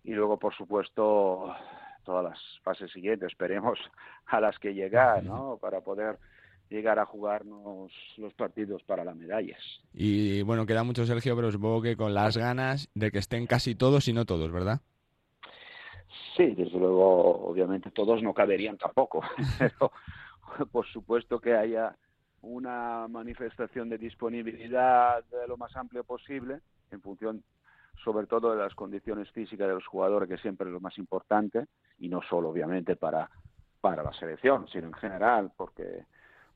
Y 0.04 0.12
luego, 0.12 0.38
por 0.38 0.54
supuesto, 0.54 1.52
todas 2.04 2.24
las 2.24 2.38
fases 2.62 2.90
siguientes, 2.92 3.30
esperemos 3.30 3.78
a 4.26 4.40
las 4.40 4.58
que 4.58 4.74
llegar, 4.74 5.22
¿no? 5.24 5.58
Para 5.60 5.80
poder 5.80 6.18
llegar 6.70 6.98
a 6.98 7.04
jugarnos 7.04 7.92
los 8.16 8.32
partidos 8.34 8.82
para 8.84 9.04
las 9.04 9.16
medallas. 9.16 9.60
Y 9.92 10.42
bueno, 10.42 10.66
queda 10.66 10.84
mucho 10.84 11.04
Sergio, 11.04 11.34
pero 11.34 11.50
supongo 11.50 11.82
que 11.82 11.96
con 11.96 12.14
las 12.14 12.36
ganas 12.36 12.88
de 12.94 13.10
que 13.10 13.18
estén 13.18 13.46
casi 13.46 13.74
todos 13.74 14.06
y 14.08 14.12
no 14.12 14.24
todos, 14.24 14.52
¿verdad? 14.52 14.80
Sí, 16.36 16.46
desde 16.54 16.78
luego, 16.78 17.48
obviamente 17.48 17.90
todos 17.90 18.22
no 18.22 18.32
caberían 18.32 18.78
tampoco, 18.78 19.22
pero 19.58 19.92
por 20.70 20.86
supuesto 20.86 21.40
que 21.40 21.54
haya 21.54 21.96
una 22.42 23.06
manifestación 23.08 23.88
de 23.88 23.98
disponibilidad 23.98 25.24
de 25.24 25.46
lo 25.46 25.56
más 25.56 25.76
amplio 25.76 26.04
posible, 26.04 26.60
en 26.90 27.00
función 27.00 27.42
sobre 28.02 28.26
todo 28.26 28.52
de 28.52 28.62
las 28.62 28.74
condiciones 28.74 29.30
físicas 29.30 29.68
de 29.68 29.74
los 29.74 29.86
jugadores, 29.86 30.28
que 30.28 30.38
siempre 30.38 30.68
es 30.68 30.72
lo 30.72 30.80
más 30.80 30.96
importante, 30.98 31.66
y 32.00 32.08
no 32.08 32.20
solo 32.22 32.48
obviamente 32.50 32.96
para, 32.96 33.30
para 33.80 34.02
la 34.02 34.12
selección, 34.12 34.66
sino 34.68 34.88
en 34.88 34.94
general, 34.94 35.52
porque 35.56 36.04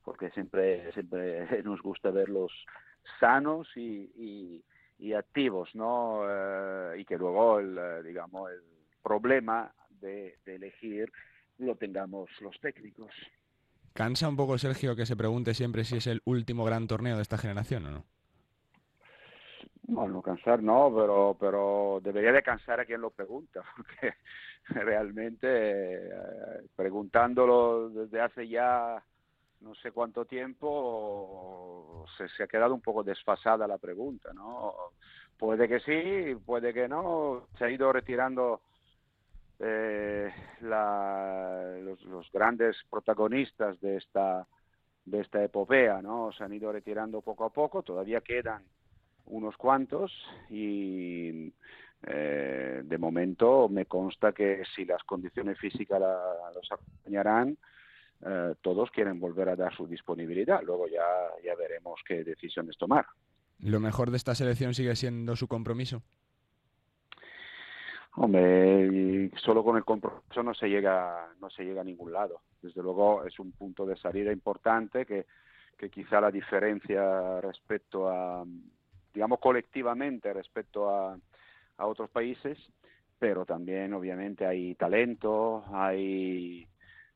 porque 0.05 0.29
siempre, 0.29 0.93
siempre 0.93 1.47
nos 1.63 1.81
gusta 1.81 2.11
verlos 2.11 2.51
sanos 3.19 3.67
y, 3.75 4.63
y, 4.97 5.13
activos, 5.13 5.69
¿no? 5.73 6.21
Eh, 6.27 6.99
y 7.01 7.05
que 7.05 7.17
luego, 7.17 7.59
el, 7.59 7.77
eh, 7.77 8.03
digamos, 8.03 8.51
el 8.51 8.61
problema 9.01 9.73
de, 9.89 10.37
elegir 10.45 11.11
lo 11.57 11.75
tengamos 11.75 12.29
los 12.41 12.59
técnicos. 12.59 13.11
¿Cansa 13.93 14.27
un 14.27 14.35
poco, 14.35 14.57
Sergio, 14.57 14.95
que 14.95 15.05
se 15.05 15.15
pregunte 15.15 15.53
siempre 15.53 15.85
si 15.85 15.97
es 15.97 16.07
el 16.07 16.21
último 16.25 16.65
gran 16.65 16.87
torneo 16.87 17.15
de 17.15 17.21
esta 17.21 17.37
generación 17.37 17.85
o 17.85 17.91
no? 17.91 18.05
No, 19.87 20.07
no 20.07 20.21
cansar 20.21 20.63
no, 20.63 20.91
pero, 20.95 21.37
pero 21.39 21.99
debería 22.01 22.31
de 22.31 22.41
cansar 22.41 22.79
a 22.79 22.85
quien 22.85 23.01
lo 23.01 23.11
pregunta, 23.11 23.63
porque 23.77 24.15
realmente 24.67 25.47
eh, 25.47 26.67
preguntándolo 26.75 27.89
desde 27.89 28.21
hace 28.21 28.47
ya 28.47 29.03
no 29.61 29.75
sé 29.75 29.91
cuánto 29.91 30.25
tiempo 30.25 32.05
se, 32.17 32.27
se, 32.29 32.43
ha 32.43 32.47
quedado 32.47 32.73
un 32.73 32.81
poco 32.81 33.03
desfasada 33.03 33.67
la 33.67 33.77
pregunta, 33.77 34.33
¿no? 34.33 34.73
Puede 35.37 35.67
que 35.67 35.79
sí, 35.79 36.35
puede 36.45 36.73
que 36.73 36.87
no, 36.87 37.47
se 37.57 37.65
ha 37.65 37.69
ido 37.69 37.91
retirando 37.91 38.61
eh, 39.59 40.31
la, 40.61 41.77
los, 41.81 42.01
los, 42.05 42.31
grandes 42.31 42.75
protagonistas 42.89 43.79
de 43.81 43.97
esta 43.97 44.47
de 45.05 45.21
esta 45.21 45.43
epopea, 45.43 46.01
¿no? 46.01 46.31
Se 46.31 46.43
han 46.43 46.53
ido 46.53 46.71
retirando 46.71 47.21
poco 47.21 47.45
a 47.45 47.51
poco, 47.51 47.83
todavía 47.83 48.21
quedan 48.21 48.63
unos 49.27 49.57
cuantos 49.57 50.11
y 50.49 51.51
eh, 52.07 52.81
de 52.83 52.97
momento 52.97 53.67
me 53.69 53.85
consta 53.85 54.31
que 54.31 54.63
si 54.75 54.85
las 54.85 55.03
condiciones 55.03 55.57
físicas 55.57 55.99
la, 55.99 56.17
los 56.53 56.71
acompañarán, 56.71 57.57
eh, 58.25 58.55
todos 58.61 58.91
quieren 58.91 59.19
volver 59.19 59.49
a 59.49 59.55
dar 59.55 59.75
su 59.75 59.87
disponibilidad. 59.87 60.61
Luego 60.63 60.87
ya, 60.87 61.03
ya 61.43 61.55
veremos 61.55 61.99
qué 62.07 62.23
decisiones 62.23 62.77
tomar. 62.77 63.05
¿Lo 63.59 63.79
mejor 63.79 64.11
de 64.11 64.17
esta 64.17 64.35
selección 64.35 64.73
sigue 64.73 64.95
siendo 64.95 65.35
su 65.35 65.47
compromiso? 65.47 66.03
Hombre, 68.17 69.29
solo 69.37 69.63
con 69.63 69.75
el 69.75 69.83
compromiso 69.83 70.41
no 70.41 70.53
se 70.53 70.69
llega, 70.69 71.27
no 71.41 71.49
se 71.49 71.63
llega 71.63 71.81
a 71.81 71.85
ningún 71.85 72.13
lado. 72.13 72.41
Desde 72.61 72.81
luego 72.81 73.25
es 73.25 73.37
un 73.39 73.51
punto 73.51 73.85
de 73.85 73.97
salida 73.97 74.31
importante 74.31 75.05
que, 75.05 75.25
que 75.77 75.89
quizá 75.89 76.21
la 76.21 76.31
diferencia 76.31 77.41
respecto 77.41 78.09
a, 78.09 78.45
digamos, 79.15 79.39
colectivamente 79.39 80.31
respecto 80.31 80.89
a, 80.89 81.17
a 81.77 81.85
otros 81.87 82.11
países, 82.11 82.59
pero 83.17 83.45
también 83.45 83.93
obviamente 83.93 84.45
hay 84.45 84.75
talento, 84.75 85.63
hay 85.73 86.67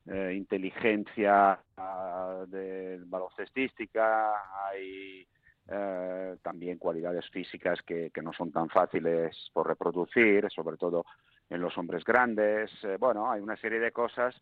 eh, 0.06 0.34
inteligencia 0.34 1.60
uh, 1.76 2.46
de 2.46 3.00
baloncestística, 3.04 4.32
hay 4.66 5.26
eh, 5.68 6.36
también 6.42 6.78
cualidades 6.78 7.28
físicas 7.30 7.80
que, 7.82 8.10
no 8.22 8.32
son 8.32 8.50
tan 8.50 8.68
fáciles 8.68 9.50
por 9.52 9.68
reproducir, 9.68 10.48
sobre 10.50 10.76
todo 10.76 11.04
en 11.48 11.60
los 11.60 11.76
hombres 11.78 12.02
grandes. 12.04 12.72
Eh, 12.82 12.96
bueno, 12.98 13.30
hay 13.30 13.40
una 13.40 13.56
serie 13.56 13.78
de 13.78 13.92
cosas 13.92 14.34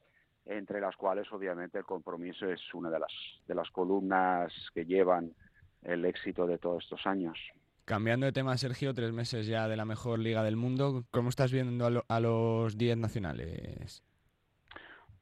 entre 0.47 0.81
las 0.81 0.97
cuales 0.97 1.31
obviamente 1.33 1.77
el 1.77 1.85
compromiso 1.85 2.49
es 2.49 2.62
una 2.73 2.88
de 2.88 3.00
las, 3.00 3.12
de 3.47 3.55
las 3.55 3.71
columnas 3.71 4.50
que 4.73 4.87
llevan 4.87 5.35
el 5.82 6.04
éxito 6.04 6.47
de 6.47 6.58
todos 6.58 6.85
estos 6.85 7.06
años. 7.06 7.38
Cambiando 7.85 8.26
de 8.26 8.32
tema, 8.32 8.56
Sergio, 8.58 8.92
tres 8.92 9.12
meses 9.12 9.47
ya 9.47 9.66
de 9.66 9.76
la 9.76 9.87
mejor 9.87 10.18
liga 10.18 10.42
del 10.42 10.56
mundo, 10.56 11.04
¿cómo 11.11 11.30
estás 11.30 11.50
viendo 11.52 11.87
a, 11.87 11.90
lo, 11.90 12.04
a 12.08 12.20
los 12.20 12.76
10 12.76 12.99
nacionales? 12.99 14.04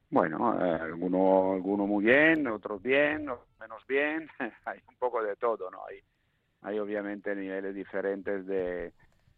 Bueno, 0.09 0.53
eh, 0.61 0.77
algunos 0.81 1.55
alguno 1.55 1.87
muy 1.87 2.03
bien, 2.05 2.47
otros 2.47 2.81
bien, 2.81 3.27
menos 3.59 3.87
bien, 3.87 4.27
hay 4.65 4.79
un 4.87 4.95
poco 4.97 5.23
de 5.23 5.35
todo, 5.37 5.71
¿no? 5.71 5.79
Hay, 5.89 5.99
hay 6.61 6.79
obviamente 6.79 7.35
niveles 7.35 7.73
diferentes 7.73 8.45
de, 8.45 8.91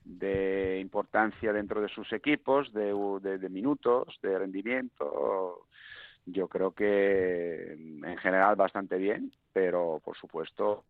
de 0.04 0.80
importancia 0.80 1.54
dentro 1.54 1.82
de 1.82 1.90
sus 1.90 2.12
equipos, 2.14 2.74
de, 2.74 2.94
de, 3.22 3.38
de 3.38 3.50
minutos, 3.50 4.18
de 4.24 4.40
rendimiento, 4.40 5.68
yo 6.26 6.48
creo 6.48 6.72
que 6.72 7.76
en 8.04 8.18
general 8.18 8.56
bastante 8.56 8.98
bien, 8.98 9.32
pero 9.54 10.02
por 10.04 10.18
supuesto 10.18 10.86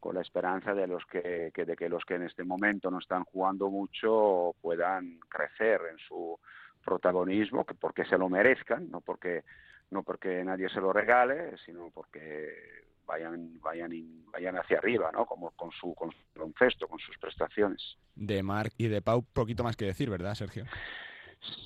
con 0.00 0.14
la 0.14 0.20
esperanza 0.20 0.74
de 0.74 0.86
los 0.86 1.04
que, 1.06 1.50
que, 1.54 1.64
de 1.64 1.76
que 1.76 1.88
los 1.88 2.04
que 2.04 2.14
en 2.14 2.24
este 2.24 2.44
momento 2.44 2.90
no 2.90 2.98
están 2.98 3.24
jugando 3.24 3.70
mucho 3.70 4.54
puedan 4.60 5.18
crecer 5.28 5.80
en 5.90 5.98
su 5.98 6.38
protagonismo, 6.84 7.64
que 7.64 7.74
porque 7.74 8.04
se 8.04 8.18
lo 8.18 8.28
merezcan, 8.28 8.90
no 8.90 9.00
porque 9.00 9.44
no 9.90 10.02
porque 10.02 10.44
nadie 10.44 10.68
se 10.68 10.80
lo 10.80 10.92
regale, 10.92 11.56
sino 11.64 11.90
porque 11.90 12.84
vayan 13.06 13.60
vayan 13.60 13.92
vayan 14.30 14.56
hacia 14.56 14.78
arriba, 14.78 15.10
¿no? 15.12 15.24
Como 15.26 15.50
con 15.52 15.70
su 15.72 15.94
con 15.94 16.10
su 16.10 16.18
concesto, 16.38 16.88
con 16.88 16.98
sus 16.98 17.16
prestaciones. 17.18 17.96
De 18.14 18.42
Marc 18.42 18.72
y 18.76 18.88
de 18.88 19.02
Pau 19.02 19.24
poquito 19.32 19.64
más 19.64 19.76
que 19.76 19.86
decir, 19.86 20.10
¿verdad, 20.10 20.34
Sergio? 20.34 20.64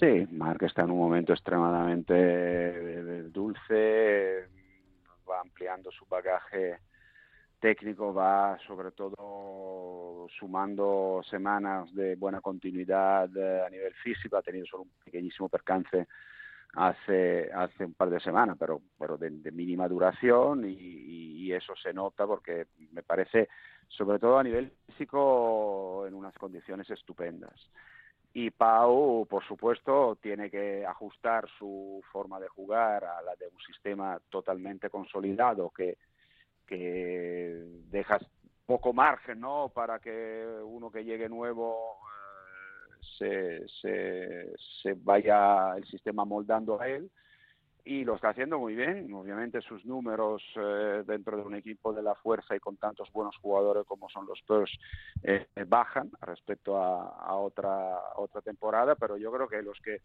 Sí, 0.00 0.26
Marc 0.32 0.62
está 0.62 0.82
en 0.82 0.90
un 0.90 0.98
momento 0.98 1.32
extremadamente 1.32 3.22
dulce, 3.30 4.48
va 5.28 5.40
ampliando 5.40 5.90
su 5.90 6.06
bagaje 6.06 6.78
técnico, 7.60 8.14
va 8.14 8.58
sobre 8.66 8.92
todo 8.92 10.26
sumando 10.38 11.20
semanas 11.28 11.92
de 11.94 12.14
buena 12.16 12.40
continuidad 12.40 13.28
a 13.64 13.70
nivel 13.70 13.92
físico, 13.94 14.36
ha 14.36 14.42
tenido 14.42 14.66
solo 14.66 14.84
un 14.84 14.92
pequeñísimo 15.04 15.48
percance 15.48 16.06
hace 16.74 17.50
hace 17.52 17.84
un 17.84 17.94
par 17.94 18.10
de 18.10 18.20
semanas, 18.20 18.56
pero 18.58 18.82
pero 18.98 19.16
de, 19.16 19.30
mínima 19.52 19.88
duración 19.88 20.64
y, 20.68 21.28
eso 21.48 21.74
se 21.82 21.94
nota 21.94 22.26
porque 22.26 22.66
me 22.92 23.02
parece, 23.02 23.48
sobre 23.88 24.18
todo 24.18 24.38
a 24.38 24.42
nivel 24.42 24.70
físico, 24.86 26.04
en 26.06 26.12
unas 26.12 26.34
condiciones 26.34 26.90
estupendas. 26.90 27.70
Y 28.34 28.50
Pau, 28.50 29.26
por 29.28 29.44
supuesto, 29.44 30.16
tiene 30.20 30.50
que 30.50 30.84
ajustar 30.84 31.48
su 31.58 32.02
forma 32.12 32.38
de 32.38 32.48
jugar 32.48 33.04
a 33.04 33.22
la 33.22 33.34
de 33.36 33.48
un 33.48 33.58
sistema 33.60 34.20
totalmente 34.28 34.90
consolidado 34.90 35.70
que, 35.70 35.96
deja 36.68 38.18
poco 38.66 38.92
margen 38.92 39.40
¿no? 39.40 39.70
para 39.74 39.98
que 39.98 40.46
uno 40.62 40.90
que 40.90 41.02
llegue 41.02 41.26
nuevo 41.26 41.96
eh, 43.20 43.64
se, 43.80 44.54
se 44.82 44.94
vaya 44.94 45.74
el 45.78 45.86
sistema 45.86 46.26
moldando 46.26 46.78
a 46.78 46.86
él 46.86 47.10
y 47.88 48.04
lo 48.04 48.16
está 48.16 48.28
haciendo 48.28 48.58
muy 48.58 48.74
bien. 48.74 49.10
Obviamente 49.14 49.62
sus 49.62 49.82
números 49.86 50.42
eh, 50.56 51.02
dentro 51.06 51.38
de 51.38 51.42
un 51.42 51.54
equipo 51.54 51.94
de 51.94 52.02
la 52.02 52.14
fuerza 52.14 52.54
y 52.54 52.60
con 52.60 52.76
tantos 52.76 53.10
buenos 53.12 53.34
jugadores 53.38 53.86
como 53.86 54.10
son 54.10 54.26
los 54.26 54.38
Spurs 54.40 54.70
eh, 55.22 55.46
bajan 55.66 56.10
respecto 56.20 56.76
a, 56.76 57.34
otra 57.36 57.98
otra 58.16 58.42
temporada, 58.42 58.94
pero 58.94 59.16
yo 59.16 59.32
creo 59.32 59.48
que 59.48 59.62
los 59.62 59.80
que 59.80 60.02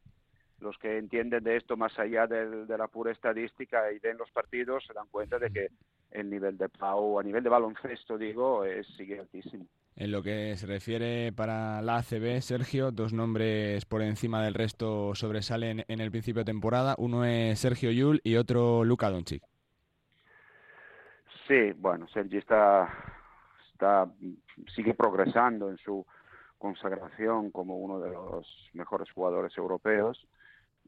los 0.59 0.77
que 0.77 0.97
entienden 0.97 1.43
de 1.43 1.57
esto 1.57 1.75
más 1.75 1.99
allá 1.99 2.25
de, 2.25 2.65
de 2.65 2.77
la 2.77 2.87
pura 2.87 3.11
estadística 3.11 3.91
y 3.91 3.99
ven 3.99 4.17
los 4.17 4.31
partidos 4.31 4.85
se 4.87 4.93
dan 4.93 5.07
cuenta 5.11 5.37
de 5.37 5.51
que 5.51 5.67
el 6.11 6.29
nivel 6.29 6.57
de 6.57 6.69
Pau, 6.69 7.19
a 7.19 7.23
nivel 7.23 7.43
de 7.43 7.49
baloncesto, 7.49 8.17
digo, 8.17 8.63
es, 8.63 8.87
sigue 8.95 9.19
altísimo. 9.19 9.65
En 9.95 10.11
lo 10.11 10.23
que 10.23 10.55
se 10.57 10.65
refiere 10.65 11.31
para 11.31 11.81
la 11.83 11.97
ACB, 11.97 12.41
Sergio, 12.41 12.91
dos 12.91 13.13
nombres 13.13 13.85
por 13.85 14.01
encima 14.01 14.43
del 14.43 14.55
resto 14.55 15.13
sobresalen 15.13 15.85
en 15.87 16.01
el 16.01 16.09
principio 16.09 16.41
de 16.41 16.51
temporada. 16.51 16.95
Uno 16.97 17.25
es 17.25 17.59
Sergio 17.59 17.91
Yul 17.91 18.19
y 18.23 18.37
otro 18.37 18.83
Luka 18.83 19.11
Doncic. 19.11 19.43
Sí, 21.47 21.73
bueno, 21.77 22.07
Sergio 22.07 22.39
está, 22.39 22.89
está 23.71 24.09
sigue 24.73 24.95
progresando 24.95 25.69
en 25.69 25.77
su 25.77 26.05
consagración 26.57 27.51
como 27.51 27.77
uno 27.77 27.99
de 27.99 28.11
los 28.11 28.47
mejores 28.73 29.11
jugadores 29.11 29.55
europeos, 29.57 30.25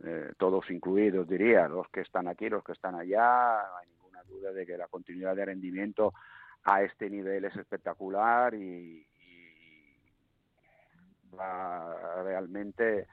eh, 0.03 0.31
todos 0.37 0.71
incluidos, 0.71 1.27
diría, 1.27 1.67
los 1.67 1.87
que 1.89 2.01
están 2.01 2.27
aquí, 2.27 2.49
los 2.49 2.63
que 2.63 2.71
están 2.71 2.95
allá, 2.95 3.61
no 3.69 3.77
hay 3.77 3.87
ninguna 3.89 4.23
duda 4.23 4.51
de 4.51 4.65
que 4.65 4.77
la 4.77 4.87
continuidad 4.87 5.35
de 5.35 5.45
rendimiento 5.45 6.13
a 6.65 6.83
este 6.83 7.09
nivel 7.09 7.45
es 7.45 7.55
espectacular 7.55 8.53
y, 8.53 9.05
va 11.37 12.23
realmente 12.23 13.07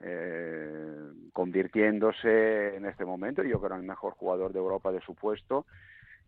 eh, 0.00 1.10
convirtiéndose 1.34 2.74
en 2.74 2.86
este 2.86 3.04
momento, 3.04 3.42
yo 3.42 3.60
creo, 3.60 3.74
en 3.74 3.82
el 3.82 3.86
mejor 3.86 4.14
jugador 4.14 4.52
de 4.54 4.58
Europa 4.58 4.90
de 4.92 5.02
su 5.02 5.14
puesto. 5.14 5.66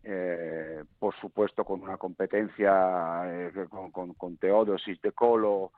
Eh, 0.03 0.83
por 0.97 1.13
supuesto 1.15 1.65
con 1.65 1.81
una 1.81 1.97
competencia 1.97 3.23
eh, 3.25 3.51
con, 3.69 3.91
con, 3.91 4.13
con, 4.13 4.37
de 4.39 5.11
Colo 5.13 5.71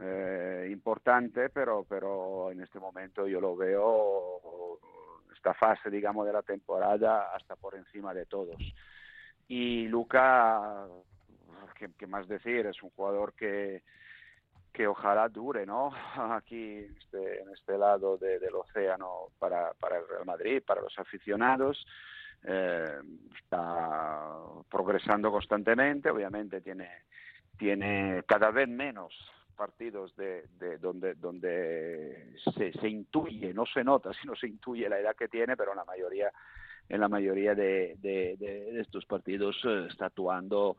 eh, 0.00 0.68
importante, 0.70 1.48
pero, 1.50 1.84
pero 1.88 2.50
en 2.50 2.60
este 2.60 2.80
momento 2.80 3.28
yo 3.28 3.40
lo 3.40 3.54
veo 3.56 4.80
esta 5.32 5.54
fase, 5.54 5.90
digamos, 5.90 6.26
de 6.26 6.32
la 6.32 6.42
temporada 6.42 7.32
hasta 7.34 7.54
por 7.54 7.76
encima 7.76 8.12
de 8.12 8.26
todos. 8.26 8.56
Y 9.48 9.88
Luca, 9.88 10.86
¿qué, 11.98 12.06
más 12.06 12.28
decir? 12.28 12.66
Es 12.66 12.82
un 12.82 12.90
jugador 12.90 13.32
que, 13.32 13.82
que 14.72 14.86
ojalá 14.86 15.28
dure, 15.28 15.64
¿no? 15.64 15.90
Aquí 16.34 16.86
este, 16.98 17.40
en 17.40 17.50
este 17.50 17.78
lado 17.78 18.18
de, 18.18 18.38
del 18.38 18.54
océano 18.54 19.28
para, 19.38 19.72
para 19.74 19.98
el 19.98 20.08
Real 20.08 20.26
Madrid, 20.26 20.62
para 20.64 20.82
los 20.82 20.98
aficionados. 20.98 21.86
Eh, 22.44 23.00
está 23.42 24.32
progresando 24.70 25.32
constantemente, 25.32 26.08
obviamente 26.08 26.60
tiene, 26.60 26.88
tiene 27.56 28.22
cada 28.28 28.52
vez 28.52 28.68
menos 28.68 29.12
partidos 29.56 30.14
de, 30.14 30.46
de 30.60 30.78
donde 30.78 31.14
donde 31.14 32.36
se, 32.54 32.88
intuye, 32.88 33.52
no 33.52 33.66
se 33.66 33.82
nota, 33.82 34.12
sino 34.22 34.36
se 34.36 34.46
intuye 34.46 34.88
la 34.88 35.00
edad 35.00 35.16
que 35.16 35.28
tiene, 35.28 35.56
pero 35.56 35.74
la 35.74 35.84
mayoría 35.84 36.30
en 36.88 37.00
la 37.00 37.08
mayoría 37.08 37.54
de, 37.54 37.96
de, 38.00 38.80
estos 38.80 39.04
partidos 39.06 39.56
está 39.88 40.06
actuando 40.06 40.76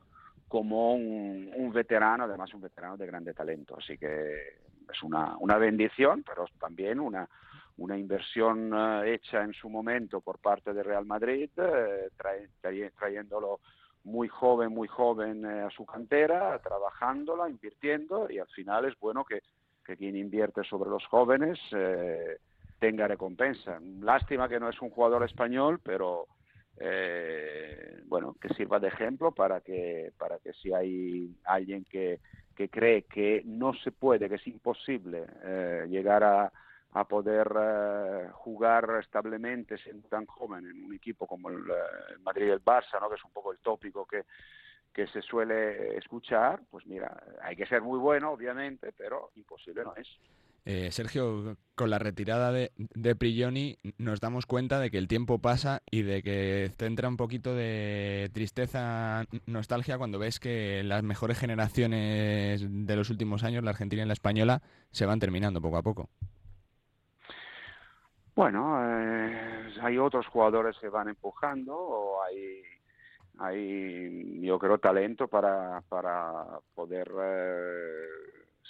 como 0.48 0.96
un, 0.96 1.52
un, 1.56 1.72
veterano, 1.72 2.24
además 2.24 2.54
un 2.54 2.62
veterano 2.62 2.98
de 2.98 3.06
grande 3.06 3.34
talento. 3.34 3.78
Así 3.78 3.98
que 3.98 4.58
es 4.92 5.04
una, 5.04 5.38
una 5.38 5.58
bendición, 5.58 6.24
pero 6.24 6.46
también 6.60 7.00
una, 7.00 7.30
una 7.80 7.98
inversión 7.98 8.72
eh, 8.74 9.14
hecha 9.14 9.44
en 9.44 9.54
su 9.54 9.70
momento 9.70 10.22
por 10.22 10.40
parte 10.40 10.74
de 10.74 10.84
Real 10.84 11.06
Madrid, 11.06 11.50
eh, 11.58 12.10
trayéndolo 12.98 13.60
muy 14.04 14.28
joven, 14.28 14.74
muy 14.74 14.88
joven 14.88 15.46
eh, 15.46 15.62
a 15.62 15.70
su 15.70 15.86
cantera, 15.86 16.60
trabajándola, 16.60 17.50
invirtiendo 17.50 18.30
y 18.30 18.40
al 18.40 18.48
final 18.48 18.86
es 18.86 19.00
bueno 19.00 19.24
que, 19.24 19.42
que 19.86 19.96
quien 19.96 20.16
invierte 20.16 20.64
sobre 20.64 20.90
los 20.90 21.06
jóvenes 21.06 21.60
tenga 22.80 23.08
recompensa. 23.08 23.80
Lástima 24.02 24.50
que 24.50 24.60
no 24.60 24.70
es 24.70 24.82
un 24.82 24.90
jugador 24.90 25.24
español, 25.24 25.80
pero 25.84 26.28
bueno, 28.06 28.36
que 28.40 28.54
sirva 28.54 28.80
de 28.80 28.88
ejemplo 28.88 29.34
para 29.34 29.60
que, 29.60 30.14
para 30.18 30.40
que 30.40 30.54
si 30.54 30.72
hay 30.72 31.36
alguien 31.44 31.84
que, 31.84 32.22
que 32.56 32.70
cree 32.70 33.02
que 33.02 33.42
no 33.46 33.74
se 33.74 33.92
puede, 33.92 34.30
que 34.30 34.36
es 34.36 34.48
imposible 34.48 35.26
llegar 35.90 36.24
a 36.24 36.52
a 36.94 37.04
poder 37.08 37.52
eh, 37.56 38.30
jugar 38.34 38.98
establemente 39.00 39.78
siendo 39.78 40.08
tan 40.08 40.26
joven 40.26 40.66
en 40.66 40.86
un 40.86 40.94
equipo 40.94 41.28
como 41.28 41.50
el, 41.50 41.60
eh, 41.70 42.18
Madrid 42.22 42.48
y 42.48 42.50
el 42.50 42.64
Barça, 42.64 43.00
¿no? 43.00 43.10
que 43.10 43.16
es 43.16 43.24
un 43.24 43.32
poco 43.32 43.52
el 43.52 43.60
tópico 43.60 44.06
que, 44.06 44.26
que 44.92 45.06
se 45.08 45.22
suele 45.22 45.98
escuchar, 45.98 46.62
pues 46.70 46.86
mira, 46.88 47.22
hay 47.44 47.56
que 47.56 47.68
ser 47.68 47.82
muy 47.82 48.00
bueno, 48.00 48.32
obviamente, 48.32 48.92
pero 48.98 49.32
imposible 49.36 49.84
no 49.84 49.96
es. 49.96 50.08
Eh, 50.66 50.92
Sergio, 50.92 51.58
con 51.76 51.90
la 51.90 52.00
retirada 52.00 52.52
de, 52.52 52.72
de 52.76 53.16
Prigioni 53.16 53.78
nos 53.98 54.20
damos 54.20 54.46
cuenta 54.46 54.80
de 54.80 54.92
que 54.92 54.98
el 54.98 55.08
tiempo 55.08 55.40
pasa 55.40 55.82
y 55.90 56.04
de 56.04 56.22
que 56.22 56.72
entra 56.80 57.08
un 57.08 57.18
poquito 57.18 57.56
de 57.56 58.30
tristeza, 58.34 59.26
nostalgia 59.46 59.98
cuando 59.98 60.20
ves 60.20 60.40
que 60.40 60.84
las 60.84 61.04
mejores 61.04 61.40
generaciones 61.40 62.66
de 62.68 62.96
los 62.96 63.10
últimos 63.10 63.44
años, 63.44 63.64
la 63.64 63.72
argentina 63.72 64.04
y 64.04 64.08
la 64.08 64.14
española, 64.14 64.62
se 64.92 65.06
van 65.06 65.20
terminando 65.20 65.62
poco 65.62 65.78
a 65.78 65.84
poco. 65.84 66.10
Bueno, 68.40 68.80
eh, 68.82 69.74
hay 69.82 69.98
otros 69.98 70.26
jugadores 70.28 70.78
que 70.80 70.88
van 70.88 71.10
empujando 71.10 71.76
o 71.76 72.24
hay, 72.24 72.62
hay 73.38 74.40
yo 74.42 74.58
creo, 74.58 74.78
talento 74.78 75.28
para, 75.28 75.82
para 75.90 76.46
poder, 76.74 77.12
eh, 77.22 78.06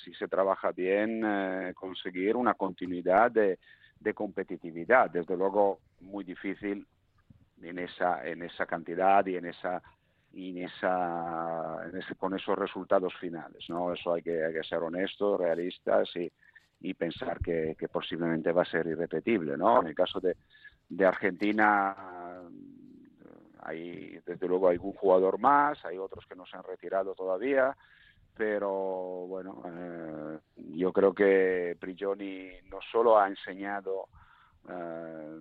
si 0.04 0.14
se 0.14 0.28
trabaja 0.28 0.72
bien, 0.72 1.22
eh, 1.26 1.74
conseguir 1.76 2.36
una 2.36 2.54
continuidad 2.54 3.32
de, 3.32 3.60
de 4.00 4.14
competitividad. 4.14 5.10
Desde 5.10 5.36
luego, 5.36 5.80
muy 6.02 6.24
difícil 6.24 6.88
en 7.62 7.80
esa, 7.80 8.26
en 8.26 8.44
esa 8.44 8.66
cantidad 8.66 9.26
y 9.26 9.36
en 9.36 9.46
esa 9.46 9.82
y 10.32 10.60
en 10.60 10.66
esa, 10.66 11.90
con 12.18 12.36
esos 12.36 12.58
resultados 12.58 13.14
finales, 13.20 13.66
¿no? 13.68 13.94
Eso 13.94 14.14
hay 14.14 14.22
que, 14.22 14.46
hay 14.46 14.54
que 14.54 14.64
ser 14.64 14.78
honestos, 14.80 15.40
realistas 15.40 16.08
y, 16.16 16.94
pensar 16.94 17.40
que, 17.40 17.76
posiblemente 17.92 18.52
va 18.52 18.62
a 18.62 18.66
ser 18.66 18.86
irrepetible, 18.86 19.58
¿no? 19.58 19.82
En 19.82 19.88
el 19.88 19.96
caso 19.96 20.20
de, 20.20 20.38
de 20.88 21.06
Argentina 21.06 21.96
hay 23.62 24.20
desde 24.26 24.48
luego 24.48 24.70
algún 24.70 24.94
jugador 24.94 25.40
más, 25.40 25.84
hay 25.84 25.98
otros 25.98 26.26
que 26.28 26.36
no 26.36 26.46
se 26.46 26.58
han 26.58 26.64
retirado 26.64 27.16
todavía, 27.16 27.76
pero 28.40 28.72
bueno, 29.28 29.62
eh, 29.66 30.40
yo 30.78 30.94
creo 30.94 31.14
que 31.14 31.76
Prigioni 31.78 32.48
no 32.72 32.80
solo 32.90 33.20
ha 33.20 33.28
enseñado 33.28 34.08
eh, 34.70 35.40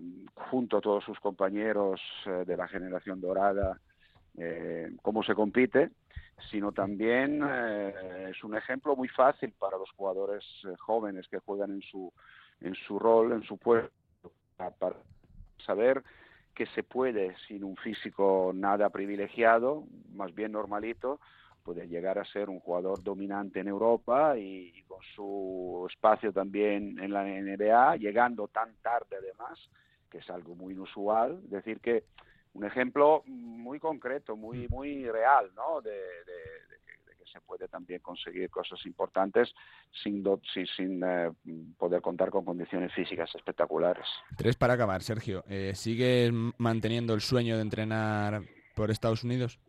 junto 0.50 0.78
a 0.78 0.80
todos 0.80 1.04
sus 1.04 1.20
compañeros 1.20 2.00
eh, 2.26 2.42
de 2.44 2.56
la 2.56 2.66
generación 2.66 3.20
dorada 3.20 3.80
cómo 5.02 5.24
se 5.24 5.34
compite, 5.34 5.90
sino 6.48 6.70
también 6.70 7.42
es 7.42 8.44
un 8.44 8.56
ejemplo 8.56 8.94
muy 8.94 9.08
fácil 9.08 9.52
para 9.58 9.76
los 9.76 9.90
jugadores 9.90 10.44
jóvenes 10.78 11.26
que 11.26 11.40
juegan 11.40 11.72
en 11.72 11.82
su 11.82 12.12
en 12.60 12.76
su 12.76 13.00
rol, 13.00 13.32
en 13.32 13.42
su 13.42 13.58
puesto, 13.58 13.90
para 14.56 14.94
saber 15.66 16.04
que 16.54 16.66
se 16.66 16.84
puede 16.84 17.34
sin 17.48 17.64
un 17.64 17.76
físico 17.78 18.52
nada 18.54 18.90
privilegiado, 18.90 19.82
más 20.14 20.32
bien 20.32 20.52
normalito, 20.52 21.18
puede 21.68 21.86
llegar 21.86 22.18
a 22.18 22.24
ser 22.24 22.48
un 22.48 22.60
jugador 22.60 23.02
dominante 23.02 23.60
en 23.60 23.68
Europa 23.68 24.38
y, 24.38 24.72
y, 24.74 24.82
con 24.84 25.00
su 25.14 25.86
espacio 25.92 26.32
también 26.32 26.98
en 26.98 27.12
la 27.12 27.24
NBA, 27.24 27.96
llegando 27.96 28.48
tan 28.48 28.74
tarde 28.76 29.16
además, 29.18 29.58
que 30.10 30.16
es 30.16 30.30
algo 30.30 30.54
muy 30.54 30.72
inusual, 30.72 31.38
decir 31.50 31.80
que 31.80 32.04
un 32.54 32.64
ejemplo 32.64 33.22
muy 33.26 33.78
concreto, 33.78 34.34
muy 34.34 34.66
mm. 34.66 34.70
muy 34.70 35.10
real, 35.10 35.50
¿no? 35.54 35.82
De, 35.82 36.00
que 37.18 37.30
se 37.30 37.38
puede 37.42 37.68
también 37.68 38.00
conseguir 38.00 38.48
cosas 38.48 38.80
importantes 38.86 39.52
sin, 40.02 40.24
sin, 40.54 40.66
sin 40.68 41.02
eh, 41.04 41.30
poder 41.76 42.00
contar 42.00 42.30
con 42.30 42.46
condiciones 42.46 42.94
físicas 42.94 43.28
espectaculares. 43.34 44.06
Tres 44.38 44.56
para 44.56 44.72
acabar, 44.72 45.02
Sergio. 45.02 45.44
Eh, 45.46 45.72
¿Sigues 45.74 46.32
manteniendo 46.56 47.12
el 47.12 47.20
sueño 47.20 47.56
de 47.56 47.62
entrenar 47.62 48.40
por 48.74 48.90
Estados 48.90 49.22
Unidos? 49.22 49.60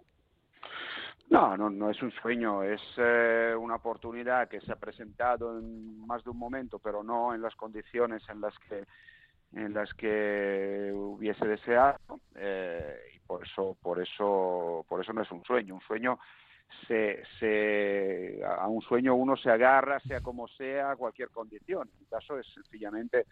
No, 1.30 1.56
no, 1.56 1.70
no 1.70 1.92
es 1.92 2.02
un 2.02 2.12
sueño, 2.12 2.64
es 2.64 2.82
eh, 2.98 3.54
una 3.58 3.76
oportunidad 3.76 4.48
que 4.48 4.62
se 4.62 4.72
ha 4.72 4.78
presentado 4.78 5.60
en 5.60 6.06
más 6.08 6.24
de 6.24 6.32
un 6.32 6.40
momento, 6.40 6.80
pero 6.80 7.04
no 7.04 7.36
en 7.36 7.42
las 7.42 7.56
condiciones 7.56 8.24
en 8.30 8.42
las 8.42 8.58
que 8.68 8.86
en 9.54 9.74
las 9.74 9.92
que 9.96 10.92
hubiese 10.94 11.48
deseado 11.48 11.98
eh, 12.36 12.96
y 13.16 13.20
por 13.20 13.44
eso 13.44 13.78
por 13.82 14.00
eso 14.02 14.86
por 14.88 15.02
eso 15.02 15.14
no 15.14 15.22
es 15.22 15.32
un 15.32 15.44
sueño. 15.44 15.76
Un 15.76 15.82
sueño 15.82 16.18
se, 16.88 17.24
se 17.40 18.42
a 18.44 18.68
un 18.68 18.82
sueño 18.82 19.14
uno 19.14 19.38
se 19.38 19.52
agarra 19.52 20.00
sea 20.00 20.22
como 20.22 20.48
sea 20.48 20.92
a 20.92 20.96
cualquier 20.96 21.30
condición. 21.30 21.90
En 21.94 22.00
mi 22.00 22.06
caso 22.08 22.40
es 22.40 22.48
sencillamente 22.56 23.28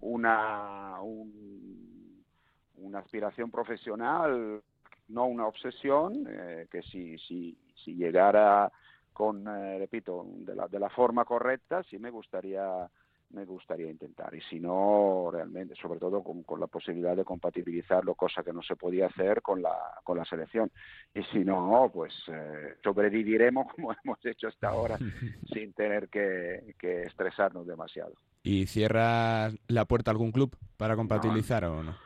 una 0.00 0.96
una 1.00 2.98
aspiración 2.98 3.52
profesional 3.52 4.62
no 5.08 5.26
una 5.26 5.46
obsesión 5.46 6.26
eh, 6.28 6.66
que 6.70 6.82
si 6.82 7.18
si 7.18 7.56
si 7.84 7.94
llegara 7.94 8.70
con 9.12 9.46
eh, 9.46 9.78
repito 9.78 10.26
de 10.28 10.54
la 10.54 10.68
de 10.68 10.78
la 10.78 10.90
forma 10.90 11.24
correcta 11.24 11.82
sí 11.84 11.98
me 11.98 12.10
gustaría 12.10 12.88
me 13.30 13.44
gustaría 13.44 13.90
intentar. 13.90 14.34
Y 14.34 14.40
si 14.42 14.60
no, 14.60 15.30
realmente, 15.32 15.74
sobre 15.76 15.98
todo 15.98 16.22
con, 16.22 16.42
con, 16.44 16.60
la 16.60 16.66
posibilidad 16.66 17.16
de 17.16 17.24
compatibilizarlo, 17.24 18.14
cosa 18.14 18.42
que 18.42 18.52
no 18.52 18.62
se 18.62 18.76
podía 18.76 19.06
hacer 19.06 19.42
con 19.42 19.62
la, 19.62 19.74
con 20.04 20.16
la 20.16 20.24
selección. 20.24 20.70
Y 21.14 21.22
si 21.24 21.44
no, 21.44 21.90
pues 21.92 22.14
eh, 22.28 22.76
sobreviviremos 22.82 23.66
como 23.74 23.92
hemos 23.92 24.24
hecho 24.24 24.48
hasta 24.48 24.68
ahora, 24.68 24.98
sin 25.52 25.72
tener 25.72 26.08
que, 26.08 26.74
que, 26.78 27.02
estresarnos 27.02 27.66
demasiado. 27.66 28.12
¿Y 28.42 28.66
cierras 28.66 29.56
la 29.66 29.84
puerta 29.86 30.10
a 30.10 30.12
algún 30.12 30.32
club 30.32 30.56
para 30.76 30.96
compatibilizar 30.96 31.64
o 31.64 31.82
no? 31.82 31.96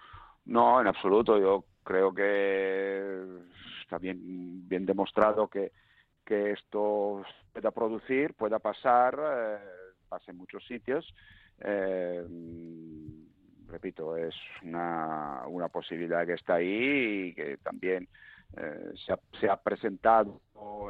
No, 0.46 0.80
en 0.80 0.86
absoluto. 0.86 1.38
Yo 1.38 1.64
creo 1.90 2.14
que 2.14 3.24
está 3.82 3.98
bien, 3.98 4.68
bien 4.68 4.86
demostrado 4.86 5.48
que, 5.48 5.72
que 6.24 6.52
esto 6.52 7.24
pueda 7.52 7.72
producir, 7.72 8.34
pueda 8.34 8.60
pasar. 8.60 9.18
Eh, 9.18 9.58
pasa 10.08 10.30
en 10.30 10.36
muchos 10.36 10.64
sitios. 10.66 11.12
Eh, 11.58 12.24
repito, 13.66 14.16
es 14.16 14.34
una, 14.62 15.42
una 15.48 15.68
posibilidad 15.68 16.24
que 16.24 16.34
está 16.34 16.54
ahí 16.54 17.30
y 17.30 17.34
que 17.34 17.56
también 17.56 18.06
eh, 18.56 18.92
se, 19.04 19.12
ha, 19.12 19.18
se, 19.40 19.50
ha, 19.50 19.56
presentado 19.56 20.40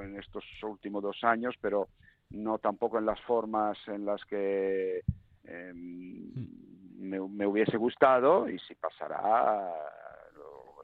en 0.03 0.19
estos 0.19 0.45
últimos 0.63 1.03
dos 1.03 1.25
años, 1.25 1.55
pero 1.63 1.89
no 2.29 2.59
tampoco 2.59 2.99
en 2.99 3.07
las 3.07 3.21
formas 3.23 3.79
en 3.87 4.05
las 4.05 4.23
que 4.27 5.03
eh, 5.45 5.73
me, 5.75 7.21
me, 7.21 7.47
hubiese 7.47 7.79
gustado 7.79 8.51
y 8.51 8.59
si 8.59 8.75
pasará 8.75 9.73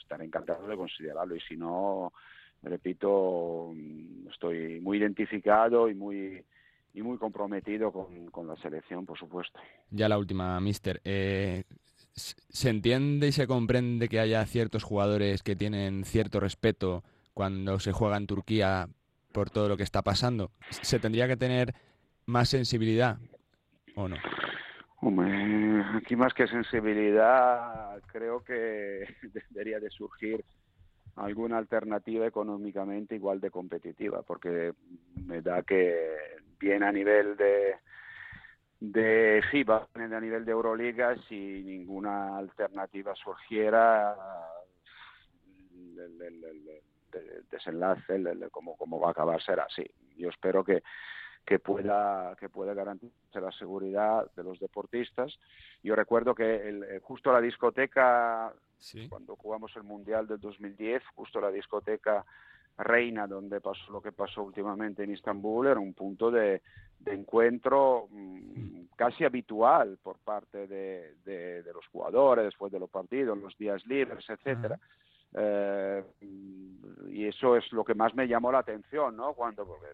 estaré 0.07 0.25
encantado 0.25 0.69
de 0.69 0.77
considerarlo 0.77 1.35
y 1.35 1.41
si 1.41 1.57
no, 1.57 2.13
repito, 2.63 3.75
estoy 4.31 4.81
muy 4.81 4.99
identificado 4.99 5.91
y 5.91 5.95
muy 5.95 6.45
y 6.95 7.03
muy 7.03 7.19
comprometido 7.19 7.93
con, 7.93 8.31
con, 8.31 8.47
la 8.47 8.57
selección, 8.57 9.05
por 9.05 9.19
supuesto. 9.19 9.59
Ya 9.91 10.09
la 10.09 10.17
última, 10.17 10.59
Mister. 10.61 11.03
Eh, 11.05 11.65
¿Se 12.15 12.71
entiende 12.71 13.29
y 13.29 13.33
se 13.33 13.47
comprende 13.47 14.09
que 14.09 14.19
haya 14.19 14.47
ciertos 14.47 14.83
jugadores 14.83 15.43
que 15.43 15.57
tienen 15.57 16.07
cierto 16.07 16.41
respeto 16.41 17.05
cuando 17.35 17.79
se 17.81 17.93
juega 17.93 18.17
en 18.17 18.27
Turquía 18.27 18.89
por 19.33 19.51
todo 19.51 19.69
lo 19.69 19.77
que 19.77 19.83
está 19.83 20.01
pasando? 20.01 20.53
¿Se 20.71 20.99
tendría 20.99 21.29
que 21.29 21.37
tener 21.37 21.75
más 22.25 22.49
sensibilidad 22.49 23.19
o 23.95 24.09
no? 24.09 24.17
Hombre, 25.01 25.85
aquí 25.95 26.17
más 26.17 26.33
que 26.33 26.47
sensibilidad, 26.47 28.01
creo 28.07 28.43
que 28.43 29.05
debería 29.51 29.79
de 29.79 29.91
surgir 29.91 30.45
alguna 31.17 31.59
alternativa 31.59 32.27
económicamente 32.27 33.15
igual 33.15 33.41
de 33.41 33.51
competitiva, 33.51 34.23
porque 34.23 34.73
me 35.27 35.43
da 35.43 35.63
que 35.63 36.17
bien 36.59 36.83
a 36.83 36.93
nivel 36.93 37.37
de 37.37 37.77
de 38.81 39.43
FIBA, 39.51 39.89
a 39.95 40.21
nivel 40.21 40.45
de 40.45 40.53
Euroliga, 40.53 41.17
si 41.29 41.63
ninguna 41.63 42.37
alternativa 42.37 43.15
surgiera, 43.15 44.15
desenlace, 47.51 48.23
cómo, 48.51 48.77
cómo 48.77 49.01
va 49.01 49.09
a 49.09 49.11
acabar, 49.13 49.43
será 49.43 49.65
así. 49.65 49.85
Yo 50.17 50.29
espero 50.29 50.63
que, 50.63 50.83
que 51.47 51.61
pueda 51.61 52.35
que 52.39 52.49
pueda 52.49 52.75
garantizar 52.75 53.41
la 53.41 53.53
seguridad 53.53 54.29
de 54.35 54.43
los 54.43 54.59
deportistas. 54.59 55.39
Yo 55.83 55.95
recuerdo 55.95 56.35
que 56.35 56.69
el, 56.69 56.83
eh, 56.83 57.01
justo 57.01 57.33
la 57.33 57.41
discoteca, 57.41 58.53
cuando 59.09 59.37
jugamos 59.37 59.75
el 59.77 59.85
Mundial 59.85 60.27
del 60.27 60.41
2010, 60.41 61.03
justo 61.15 61.41
la 61.41 61.53
discoteca 61.53 62.25
Reina, 62.77 63.27
donde 63.29 63.61
pasó 63.61 63.91
lo 63.93 64.03
que 64.03 64.13
pasó 64.13 64.43
últimamente 64.43 65.05
en 65.05 65.13
Istambul, 65.13 65.69
era 65.69 65.81
un 65.81 65.95
punto 65.95 66.31
de, 66.31 66.63
encuentro 67.07 68.09
mm, 68.11 68.87
casi 68.97 69.25
habitual 69.25 69.99
por 70.03 70.19
parte 70.19 70.67
de, 70.67 71.15
de, 71.25 71.73
los 71.73 71.87
jugadores 71.87 72.47
después 72.47 72.73
de 72.73 72.81
los 72.81 72.91
partidos, 72.91 73.39
los 73.39 73.57
días 73.57 73.87
libres, 73.87 74.29
etcétera. 74.29 74.79
Eh, 75.33 76.03
y 77.17 77.27
eso 77.27 77.57
es 77.57 77.73
lo 77.73 77.83
que 77.83 77.95
más 77.95 78.15
me 78.15 78.29
llamó 78.29 78.53
la 78.53 78.59
atención, 78.59 79.17
¿no? 79.17 79.33
Cuando, 79.33 79.65
porque 79.65 79.87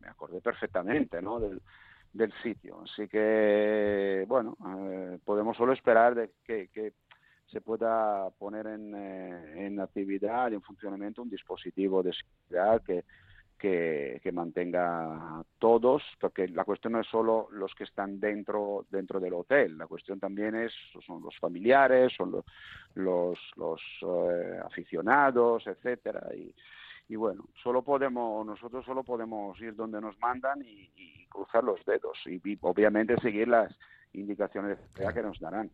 me 0.00 0.08
acordé 0.08 0.40
perfectamente, 0.40 1.22
¿no? 1.22 1.38
Del, 1.38 1.62
del 2.12 2.32
sitio. 2.42 2.82
Así 2.82 3.06
que, 3.06 4.24
bueno, 4.26 4.56
eh, 4.66 5.18
podemos 5.24 5.56
solo 5.56 5.72
esperar 5.72 6.16
de 6.16 6.30
que, 6.44 6.66
que 6.68 6.94
se 7.46 7.60
pueda 7.60 8.30
poner 8.30 8.66
en, 8.66 8.92
eh, 8.96 9.66
en 9.66 9.78
actividad 9.78 10.50
y 10.50 10.54
en 10.54 10.62
funcionamiento 10.62 11.22
un 11.22 11.30
dispositivo 11.30 12.02
de 12.02 12.12
seguridad 12.12 12.82
que, 12.82 13.04
que, 13.60 14.30
mantenga 14.32 15.38
a 15.38 15.44
todos, 15.58 16.02
porque 16.18 16.48
la 16.48 16.64
cuestión 16.64 16.94
no 16.94 17.00
es 17.00 17.06
solo 17.06 17.48
los 17.52 17.74
que 17.74 17.84
están 17.84 18.18
dentro, 18.18 18.86
dentro 18.90 19.20
del 19.20 19.34
hotel, 19.34 19.76
la 19.76 19.86
cuestión 19.86 20.18
también 20.18 20.54
es, 20.54 20.72
son 21.06 21.22
los 21.22 21.36
familiares, 21.38 22.12
son 22.16 22.30
los, 22.32 22.44
los, 22.94 23.38
los 23.56 23.80
eh, 24.02 24.60
aficionados, 24.64 25.66
etcétera, 25.66 26.28
y, 26.34 27.16
bueno, 27.16 27.48
solo 27.62 27.82
podemos, 27.82 28.46
nosotros 28.46 28.84
solo 28.84 29.02
podemos 29.02 29.60
ir 29.60 29.74
donde 29.74 30.00
nos 30.00 30.18
mandan 30.20 30.62
y, 30.62 30.90
y 30.96 31.26
cruzar 31.26 31.64
los 31.64 31.84
dedos 31.84 32.16
y, 32.26 32.40
y, 32.48 32.58
obviamente 32.62 33.20
seguir 33.20 33.48
las 33.48 33.76
indicaciones 34.12 34.78
que 34.94 35.22
nos 35.22 35.38
darán. 35.40 35.70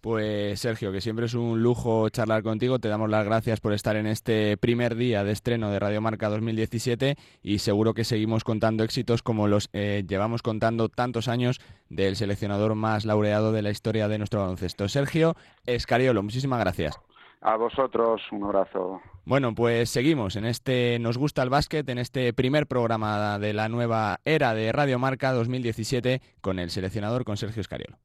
Pues 0.00 0.60
Sergio, 0.60 0.92
que 0.92 1.02
siempre 1.02 1.26
es 1.26 1.34
un 1.34 1.62
lujo 1.62 2.08
charlar 2.08 2.42
contigo, 2.42 2.78
te 2.78 2.88
damos 2.88 3.10
las 3.10 3.26
gracias 3.26 3.60
por 3.60 3.74
estar 3.74 3.96
en 3.96 4.06
este 4.06 4.56
primer 4.56 4.94
día 4.94 5.24
de 5.24 5.32
estreno 5.32 5.70
de 5.70 5.78
Radio 5.78 6.00
Marca 6.00 6.30
2017 6.30 7.16
y 7.42 7.58
seguro 7.58 7.92
que 7.92 8.04
seguimos 8.04 8.42
contando 8.42 8.82
éxitos 8.82 9.22
como 9.22 9.46
los 9.46 9.68
eh, 9.74 10.04
llevamos 10.08 10.40
contando 10.40 10.88
tantos 10.88 11.28
años 11.28 11.60
del 11.90 12.16
seleccionador 12.16 12.74
más 12.76 13.04
laureado 13.04 13.52
de 13.52 13.60
la 13.60 13.70
historia 13.70 14.08
de 14.08 14.16
nuestro 14.16 14.40
baloncesto. 14.40 14.88
Sergio 14.88 15.36
Escariolo, 15.66 16.22
muchísimas 16.22 16.60
gracias. 16.60 16.98
A 17.42 17.56
vosotros, 17.56 18.22
un 18.32 18.44
abrazo. 18.44 19.02
Bueno, 19.26 19.54
pues 19.54 19.90
seguimos 19.90 20.36
en 20.36 20.46
este 20.46 20.98
Nos 20.98 21.18
gusta 21.18 21.42
el 21.42 21.50
básquet, 21.50 21.88
en 21.90 21.98
este 21.98 22.32
primer 22.32 22.66
programa 22.66 23.38
de 23.38 23.52
la 23.52 23.68
nueva 23.68 24.20
era 24.24 24.54
de 24.54 24.72
Radio 24.72 24.98
Marca 24.98 25.32
2017 25.32 26.22
con 26.40 26.58
el 26.58 26.70
seleccionador, 26.70 27.24
con 27.24 27.36
Sergio 27.36 27.60
Escariolo. 27.60 27.98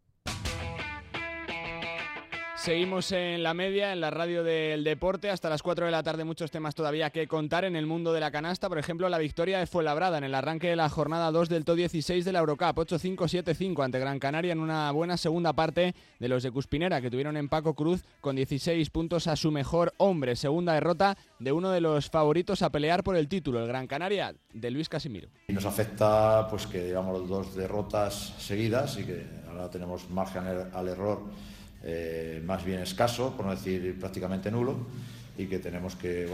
Seguimos 2.65 3.12
en 3.12 3.43
la 3.43 3.54
media, 3.54 3.93
en 3.93 4.01
la 4.01 4.10
radio 4.10 4.43
del 4.43 4.84
deporte, 4.84 5.30
hasta 5.30 5.51
las 5.51 5.62
4 5.62 5.86
de 5.86 5.91
la 5.91 6.01
tarde 6.01 6.23
muchos 6.23 6.49
temas 6.49 6.73
todavía 6.73 7.12
que 7.12 7.28
contar 7.28 7.63
en 7.63 7.75
el 7.75 7.86
mundo 7.86 8.12
de 8.12 8.19
la 8.19 8.32
canasta, 8.32 8.69
por 8.69 8.80
ejemplo 8.80 9.08
la 9.08 9.19
victoria 9.19 9.60
de 9.60 9.67
Fuenlabrada 9.67 10.17
en 10.17 10.23
el 10.23 10.34
arranque 10.34 10.69
de 10.69 10.75
la 10.75 10.89
jornada 10.89 11.30
2 11.30 11.47
del 11.47 11.63
TO 11.63 11.75
16 11.75 12.25
de 12.25 12.32
la 12.32 12.39
Eurocup, 12.39 12.75
8-5-7-5 12.75 13.86
ante 13.86 13.99
Gran 13.99 14.17
Canaria 14.17 14.51
en 14.51 14.60
una 14.60 14.89
buena 14.89 15.15
segunda 15.15 15.54
parte 15.54 15.93
de 16.17 16.28
los 16.28 16.41
de 16.41 16.49
Cuspinera 16.49 17.01
que 17.01 17.12
tuvieron 17.12 17.38
en 17.38 17.49
Paco 17.49 17.75
Cruz 17.75 18.04
con 18.19 18.36
16 18.36 18.89
puntos 18.89 19.28
a 19.28 19.36
su 19.36 19.51
mejor 19.51 19.93
hombre, 19.97 20.36
segunda 20.36 20.73
derrota 20.73 21.19
de 21.38 21.51
uno 21.51 21.69
de 21.69 21.82
los 21.82 22.10
favoritos 22.10 22.63
a 22.63 22.71
pelear 22.71 23.04
por 23.04 23.15
el 23.15 23.28
título, 23.28 23.62
el 23.62 23.67
Gran 23.67 23.86
Canaria 23.86 24.34
de 24.54 24.71
Luis 24.71 24.89
Casimiro. 24.89 25.30
Y 25.47 25.54
nos 25.54 25.65
afecta 25.65 26.47
pues 26.49 26.65
que 26.65 26.88
llevamos 26.88 27.30
dos 27.30 27.54
derrotas 27.54 28.34
seguidas 28.39 28.97
y 28.97 29.04
que 29.04 29.23
ahora 29.47 29.69
tenemos 29.69 30.10
margen 30.10 30.45
al 30.73 30.88
error 30.88 31.25
eh, 31.86 32.41
más 32.43 32.65
bien 32.65 32.80
escaso, 32.80 33.34
por 33.38 33.45
no 33.45 33.52
decir 33.52 33.98
prácticamente 34.00 34.50
nulo, 34.50 34.76
y 35.38 35.45
que 35.48 35.60
tenemos 35.60 35.95
que, 35.95 36.28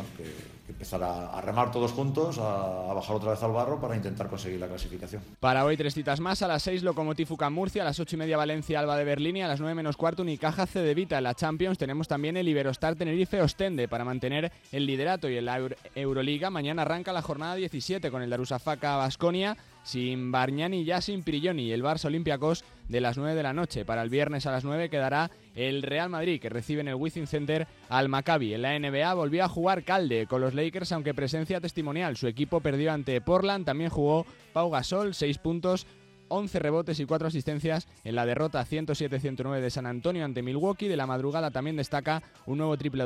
empezar 0.69 1.03
a, 1.03 1.41
remar 1.41 1.71
todos 1.71 1.91
juntos, 1.91 2.37
a, 2.37 2.93
bajar 2.93 3.15
otra 3.15 3.31
vez 3.31 3.43
al 3.43 3.51
barro 3.51 3.81
para 3.81 3.95
intentar 3.95 4.29
conseguir 4.29 4.59
la 4.59 4.67
clasificación. 4.67 5.21
Para 5.39 5.65
hoy 5.65 5.75
tres 5.75 5.93
citas 5.93 6.19
más, 6.19 6.41
a 6.41 6.47
las 6.47 6.63
6 6.63 6.83
Lokomotiv 6.83 7.29
Murcia, 7.49 7.81
a 7.81 7.85
las 7.85 7.99
8 7.99 8.15
y 8.15 8.19
media 8.19 8.37
Valencia 8.37 8.79
Alba 8.79 8.95
de 8.95 9.03
Berlín 9.03 9.37
y 9.37 9.41
a 9.41 9.47
las 9.47 9.59
9 9.59 9.75
menos 9.75 9.97
cuarto 9.97 10.21
Unicaja 10.21 10.65
C 10.67 10.79
de 10.79 10.93
Vita. 10.93 11.17
En 11.17 11.23
la 11.23 11.33
Champions 11.33 11.77
tenemos 11.77 12.07
también 12.07 12.37
el 12.37 12.47
Iberostar 12.47 12.95
Tenerife 12.95 13.41
Ostende 13.41 13.87
para 13.87 14.05
mantener 14.05 14.51
el 14.71 14.85
liderato 14.85 15.29
y 15.29 15.37
en 15.37 15.45
la 15.45 15.59
Euroliga 15.95 16.49
mañana 16.49 16.83
arranca 16.83 17.11
la 17.11 17.21
jornada 17.21 17.55
17 17.55 18.11
con 18.11 18.21
el 18.21 18.29
Darusafaka 18.29 18.95
Basconia 18.97 19.57
sin 19.83 20.31
Barñani 20.31 20.85
ya 20.85 21.01
sin 21.01 21.23
Pirilloni. 21.23 21.71
El 21.71 21.83
Barça 21.83 22.05
Olympiacos 22.05 22.63
de 22.91 23.01
las 23.01 23.17
9 23.17 23.33
de 23.33 23.43
la 23.43 23.53
noche. 23.53 23.85
Para 23.85 24.03
el 24.03 24.09
viernes 24.09 24.45
a 24.45 24.51
las 24.51 24.63
9 24.63 24.89
quedará 24.89 25.31
el 25.55 25.81
Real 25.81 26.09
Madrid, 26.09 26.39
que 26.39 26.49
recibe 26.49 26.81
en 26.81 26.89
el 26.89 26.95
Wizzing 26.95 27.25
Center 27.25 27.67
al 27.89 28.09
Maccabi. 28.09 28.53
En 28.53 28.61
la 28.61 28.77
NBA 28.77 29.13
volvió 29.13 29.45
a 29.45 29.49
jugar 29.49 29.83
Calde 29.83 30.27
con 30.27 30.41
los 30.41 30.53
Lakers, 30.53 30.91
aunque 30.91 31.13
presencia 31.13 31.61
testimonial. 31.61 32.17
Su 32.17 32.27
equipo 32.27 32.59
perdió 32.59 32.91
ante 32.91 33.19
Portland. 33.21 33.65
También 33.65 33.89
jugó 33.89 34.25
Pau 34.53 34.69
Gasol, 34.69 35.13
6 35.13 35.37
puntos 35.37 35.87
11 36.31 36.59
rebotes 36.59 36.99
y 36.99 37.05
4 37.05 37.27
asistencias 37.27 37.87
en 38.03 38.15
la 38.15 38.25
derrota 38.25 38.65
107-109 38.65 39.59
de 39.59 39.69
San 39.69 39.85
Antonio 39.85 40.25
ante 40.25 40.41
Milwaukee. 40.41 40.87
De 40.87 40.97
la 40.97 41.05
madrugada 41.05 41.51
también 41.51 41.75
destaca 41.75 42.23
un 42.45 42.57
nuevo 42.57 42.77
triple 42.77 43.05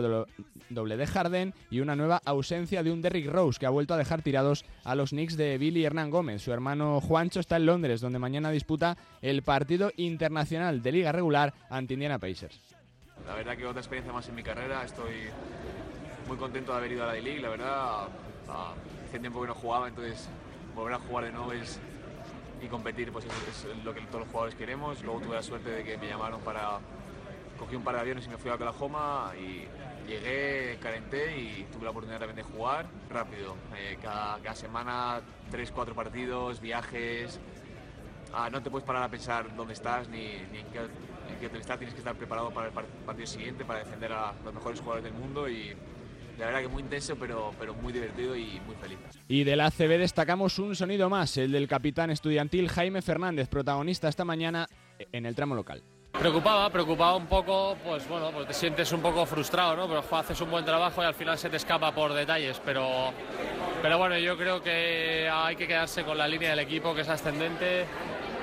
doble 0.69 0.97
de 0.97 1.07
Harden 1.07 1.53
y 1.69 1.79
una 1.79 1.95
nueva 1.95 2.21
ausencia 2.25 2.83
de 2.83 2.91
un 2.91 3.01
Derrick 3.01 3.27
Rose 3.27 3.59
que 3.59 3.65
ha 3.65 3.71
vuelto 3.71 3.93
a 3.93 3.97
dejar 3.97 4.21
tirados 4.21 4.63
a 4.83 4.95
los 4.95 5.09
Knicks 5.09 5.37
de 5.37 5.57
Billy 5.57 5.83
Hernán 5.83 6.09
Gómez. 6.09 6.41
Su 6.41 6.53
hermano 6.53 7.01
Juancho 7.01 7.39
está 7.39 7.57
en 7.57 7.65
Londres, 7.65 8.01
donde 8.01 8.19
mañana 8.19 8.51
disputa 8.51 8.97
el 9.21 9.41
partido 9.43 9.91
internacional 9.97 10.81
de 10.81 10.91
liga 10.91 11.11
regular 11.11 11.53
ante 11.69 11.95
Indiana 11.95 12.19
Pacers. 12.19 12.59
La 13.25 13.33
verdad 13.33 13.57
que 13.57 13.65
otra 13.65 13.81
experiencia 13.81 14.13
más 14.13 14.29
en 14.29 14.35
mi 14.35 14.43
carrera, 14.43 14.83
estoy 14.83 15.13
muy 16.27 16.37
contento 16.37 16.71
de 16.73 16.77
haber 16.77 16.91
ido 16.91 17.03
a 17.03 17.07
la 17.07 17.13
D-League, 17.13 17.41
la 17.41 17.49
verdad, 17.49 18.07
hace 19.07 19.19
tiempo 19.19 19.41
que 19.41 19.47
no 19.47 19.55
jugaba, 19.55 19.87
entonces 19.87 20.29
volver 20.75 20.93
a 20.93 20.99
jugar 20.99 21.25
de 21.25 21.31
nuevo 21.31 21.53
es, 21.53 21.79
y 22.61 22.67
competir 22.67 23.11
pues 23.11 23.25
es, 23.25 23.65
lo 23.83 23.93
que 23.93 24.01
todos 24.01 24.21
los 24.21 24.29
jugadores 24.29 24.55
queremos. 24.55 25.03
Luego 25.03 25.21
tuve 25.21 25.35
la 25.35 25.43
suerte 25.43 25.69
de 25.69 25.83
que 25.83 25.97
me 25.97 26.07
llamaron 26.07 26.41
para... 26.41 26.79
Cogí 27.59 27.77
un 27.77 27.83
par 27.83 27.95
de 27.95 28.01
aviones 28.01 28.25
y 28.25 28.29
me 28.29 28.37
fui 28.37 28.51
a 28.51 28.55
Oklahoma 28.55 29.31
y 29.39 29.65
llegué, 30.05 30.77
calenté 30.81 31.37
y 31.37 31.67
tuve 31.71 31.85
la 31.85 31.91
oportunidad 31.91 32.19
también 32.19 32.35
de 32.35 32.43
jugar 32.43 32.85
rápido. 33.09 33.55
Eh, 33.77 33.97
cada, 34.01 34.55
semana, 34.55 35.21
tres, 35.49 35.71
cuatro 35.71 35.95
partidos, 35.95 36.59
viajes. 36.59 37.39
Ah, 38.33 38.49
no 38.49 38.61
te 38.61 38.69
puedes 38.69 38.85
parar 38.85 39.03
a 39.03 39.09
pensar 39.09 39.55
dónde 39.55 39.73
estás 39.73 40.09
ni, 40.09 40.27
ni 40.51 40.59
en, 40.59 40.67
qué, 40.67 40.79
en 40.79 41.39
qué 41.39 41.47
hotel 41.47 41.61
estás. 41.61 41.77
Tienes 41.77 41.93
que 41.93 41.99
estar 41.99 42.15
preparado 42.15 42.51
para 42.51 42.67
el 42.67 42.73
partido 42.73 43.25
siguiente, 43.25 43.63
para 43.63 43.79
defender 43.79 44.11
a 44.11 44.33
los 44.43 44.53
mejores 44.53 44.81
jugadores 44.81 45.05
del 45.05 45.13
mundo 45.13 45.47
la 46.37 46.47
verdad 46.47 46.61
que 46.61 46.67
muy 46.67 46.83
intenso, 46.83 47.15
pero, 47.15 47.53
pero 47.59 47.73
muy 47.75 47.93
divertido 47.93 48.35
y 48.35 48.59
muy 48.65 48.75
feliz. 48.75 48.97
Y 49.27 49.43
del 49.43 49.61
ACB 49.61 49.97
destacamos 49.99 50.59
un 50.59 50.75
sonido 50.75 51.09
más, 51.09 51.37
el 51.37 51.51
del 51.51 51.67
capitán 51.67 52.09
estudiantil 52.11 52.69
Jaime 52.69 53.01
Fernández, 53.01 53.47
protagonista 53.47 54.07
esta 54.07 54.25
mañana 54.25 54.67
en 55.11 55.25
el 55.25 55.35
tramo 55.35 55.55
local. 55.55 55.83
Preocupaba, 56.19 56.69
preocupaba 56.69 57.15
un 57.17 57.27
poco, 57.27 57.75
pues 57.83 58.07
bueno, 58.07 58.31
pues 58.31 58.47
te 58.47 58.53
sientes 58.53 58.91
un 58.93 59.01
poco 59.01 59.25
frustrado, 59.25 59.75
¿no? 59.75 59.87
Pero 59.87 60.03
haces 60.17 60.39
un 60.39 60.49
buen 60.49 60.63
trabajo 60.63 61.01
y 61.01 61.05
al 61.05 61.13
final 61.13 61.37
se 61.37 61.49
te 61.49 61.57
escapa 61.57 61.93
por 61.93 62.13
detalles, 62.13 62.61
pero, 62.63 63.11
pero 63.81 63.97
bueno, 63.97 64.17
yo 64.17 64.37
creo 64.37 64.61
que 64.61 65.29
hay 65.29 65.57
que 65.57 65.67
quedarse 65.67 66.03
con 66.03 66.17
la 66.17 66.27
línea 66.27 66.51
del 66.51 66.59
equipo 66.59 66.95
que 66.95 67.01
es 67.01 67.09
ascendente 67.09 67.85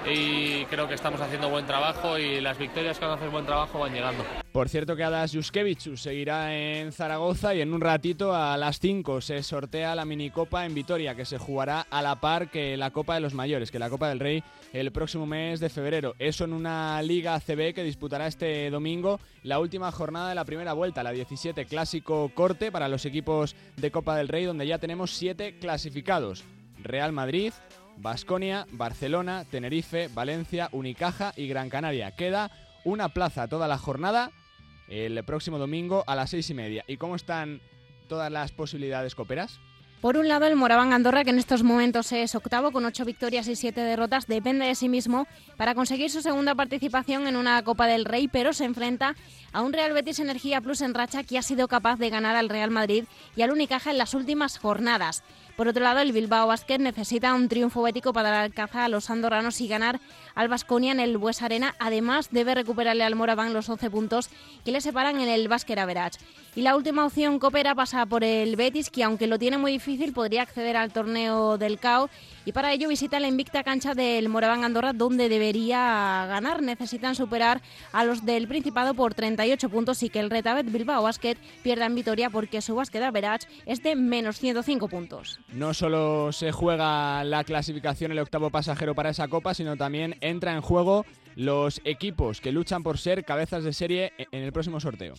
y 0.07 0.65
creo 0.67 0.89
que 0.89 0.95
estamos 0.95 1.21
haciendo 1.21 1.49
buen 1.49 1.67
trabajo 1.67 2.19
y 2.19 2.41
las 2.41 2.59
victorias 2.59 2.99
que 2.99 3.05
van 3.05 3.15
a 3.15 3.17
hacer 3.17 3.31
buen 3.31 3.47
trabajo 3.47 3.79
van 3.79 3.93
llegando. 3.93 4.25
Por 4.53 4.69
cierto 4.69 4.97
que 4.97 5.05
Adas 5.05 5.33
Juskevich 5.33 5.97
seguirá 5.97 6.55
en 6.55 6.93
Zaragoza 6.93 7.55
y 7.55 7.61
en 7.61 7.73
un 7.73 7.81
ratito 7.81 8.35
a 8.35 8.57
las 8.57 8.81
5 8.81 9.21
se 9.21 9.43
sortea 9.43 9.95
la 9.95 10.05
minicopa 10.05 10.67
en 10.67 10.75
Vitoria 10.75 11.15
que 11.15 11.25
se 11.25 11.39
jugará 11.39 11.87
a 11.91 12.03
la 12.03 12.21
par 12.21 12.51
que 12.51 12.77
la 12.77 12.91
Copa 12.91 13.15
de 13.15 13.21
los 13.21 13.35
Mayores, 13.35 13.71
que 13.71 13.79
la 13.79 13.91
Copa 13.91 14.09
del 14.09 14.21
Rey 14.21 14.43
el 14.73 14.91
próximo 14.93 15.27
mes 15.27 15.61
de 15.61 15.69
febrero. 15.69 16.15
Eso 16.19 16.45
en 16.45 16.53
una 16.53 17.01
Liga 17.03 17.39
CB 17.39 17.75
que 17.75 17.85
disputará 17.85 18.27
este 18.27 18.71
domingo 18.71 19.21
la 19.43 19.59
última 19.59 19.91
jornada 19.93 20.29
de 20.29 20.35
la 20.35 20.45
primera 20.45 20.73
vuelta, 20.73 21.03
la 21.03 21.13
17 21.13 21.65
clásico 21.67 22.31
corte 22.35 22.73
para 22.73 22.89
los 22.89 23.05
equipos 23.05 23.55
de 23.77 23.91
Copa 23.91 24.17
del 24.17 24.29
Rey 24.29 24.45
donde 24.45 24.67
ya 24.67 24.79
tenemos 24.79 25.15
7 25.17 25.59
clasificados. 25.59 26.45
Real 26.83 27.13
Madrid, 27.13 27.53
Basconia, 27.97 28.67
Barcelona, 28.73 29.45
Tenerife, 29.51 30.09
Valencia, 30.13 30.69
Unicaja 30.73 31.33
y 31.37 31.47
Gran 31.49 31.71
Canaria. 31.71 32.13
Queda 32.13 32.51
una 32.85 33.11
plaza 33.11 33.49
toda 33.49 33.69
la 33.69 33.79
jornada 33.79 34.31
el 34.89 35.23
próximo 35.25 35.59
domingo 35.59 36.05
a 36.07 36.15
las 36.15 36.31
seis 36.31 36.51
y 36.51 36.55
media. 36.55 36.85
¿Y 36.87 36.97
cómo 36.97 37.17
están 37.17 37.61
todas 38.09 38.31
las 38.31 38.53
posibilidades 38.53 39.15
coperas? 39.15 39.59
Por 40.03 40.17
un 40.17 40.27
lado, 40.27 40.47
el 40.49 40.57
Moraván 40.57 40.93
Andorra, 40.93 41.23
que 41.23 41.31
en 41.31 41.39
estos 41.39 41.63
momentos 41.63 42.11
es 42.11 42.35
octavo 42.35 42.73
con 42.73 42.85
ocho 42.85 43.05
victorias 43.05 43.47
y 43.47 43.55
siete 43.55 43.83
derrotas, 43.83 44.27
depende 44.27 44.67
de 44.67 44.75
sí 44.75 44.89
mismo 44.89 45.29
para 45.57 45.77
conseguir 45.77 46.11
su 46.11 46.23
segunda 46.23 46.57
participación 46.57 47.29
en 47.29 47.37
una 47.37 47.63
Copa 47.63 47.87
del 47.87 48.05
Rey, 48.05 48.27
pero 48.27 48.53
se 48.53 48.65
enfrenta 48.65 49.15
a 49.53 49.63
un 49.63 49.73
Real 49.73 49.93
Betis 49.93 50.19
Energía 50.19 50.61
Plus 50.61 50.81
en 50.81 50.95
racha 50.95 51.23
que 51.23 51.39
ha 51.39 51.43
sido 51.43 51.69
capaz 51.69 52.01
de 52.01 52.11
ganar 52.11 52.35
al 52.35 52.49
Real 52.49 52.73
Madrid 52.73 53.05
y 53.37 53.43
al 53.43 53.53
Unicaja 53.53 53.93
en 53.93 53.99
las 53.99 54.15
últimas 54.15 54.59
jornadas. 54.59 55.23
Por 55.57 55.69
otro 55.69 55.83
lado, 55.83 56.01
el 56.01 56.13
Bilbao 56.13 56.47
Basket 56.47 56.79
necesita 56.79 57.35
un 57.35 57.49
triunfo 57.49 57.83
bético 57.83 58.13
para 58.13 58.31
dar 58.31 58.53
caza 58.53 58.85
a 58.85 58.89
los 58.89 59.11
andorranos 59.11 59.61
y 59.61 59.69
ganar 59.69 60.01
al 60.35 60.49
Vasconia 60.49 60.93
en 60.93 61.01
el 61.01 61.19
Bues 61.19 61.43
Arena. 61.43 61.75
Además, 61.79 62.31
debe 62.31 62.55
recuperarle 62.55 63.05
al 63.05 63.17
Moraván 63.17 63.53
los 63.53 63.69
11 63.69 63.91
puntos 63.91 64.31
que 64.65 64.73
le 64.73 64.81
separan 64.81 65.21
en 65.21 65.29
el 65.29 65.49
Basket 65.49 65.79
Average. 65.79 66.19
Y 66.55 66.63
la 66.63 66.77
última 66.77 67.07
opción 67.07 67.39
coopera 67.39 67.75
pasa 67.75 68.05
por 68.05 68.25
el 68.25 68.57
Betis, 68.57 68.91
que 68.91 69.05
aunque 69.05 69.27
lo 69.27 69.39
tiene 69.39 69.57
muy 69.57 69.73
difícil, 69.73 70.13
podría 70.13 70.43
acceder 70.43 70.77
al 70.77 70.93
torneo 70.93 71.57
del 71.57 71.79
CAO. 71.79 72.11
Y 72.45 72.53
para 72.53 72.73
ello 72.73 72.89
visita 72.89 73.21
la 73.21 73.29
invicta 73.29 73.63
cancha 73.63 73.95
del 73.95 74.29
Moraván 74.29 74.65
Andorra, 74.65 74.93
donde 74.93 75.29
debería 75.29 76.27
ganar. 76.29 76.63
Necesitan 76.63 77.15
superar 77.15 77.63
a 77.93 78.05
los 78.05 78.25
del 78.25 78.49
Principado 78.49 78.95
por 78.95 79.15
38 79.15 79.69
puntos 79.69 80.03
y 80.03 80.11
que 80.11 80.21
el 80.21 80.29
Retabet 80.29 80.71
Bilbao 80.71 81.03
Basket 81.03 81.37
pierda 81.63 81.87
en 81.87 81.95
Vitoria 81.95 82.31
porque 82.31 82.61
su 82.61 82.75
Basket 82.75 83.03
Average 83.03 83.47
es 83.65 83.83
de 83.83 83.97
menos 83.97 84.39
105 84.39 84.89
puntos. 84.89 85.41
No 85.53 85.75
solo 85.75 86.33
se 86.33 86.51
juega 86.51 87.23
la 87.25 87.45
clasificación 87.45 88.11
el 88.11 88.19
octavo 88.19 88.49
pasajero 88.49 88.95
para 88.95 89.11
esa 89.11 89.29
copa, 89.29 89.53
sino 89.53 89.77
también 89.77 90.17
entra 90.23 90.55
en 90.55 90.63
juego 90.63 91.05
los 91.37 91.83
equipos 91.85 92.41
que 92.41 92.53
luchan 92.53 92.83
por 92.83 92.97
ser 92.97 93.25
cabezas 93.25 93.63
de 93.63 93.75
serie 93.75 94.13
en 94.17 94.43
el 94.43 94.53
próximo 94.53 94.81
sorteo. 94.81 95.15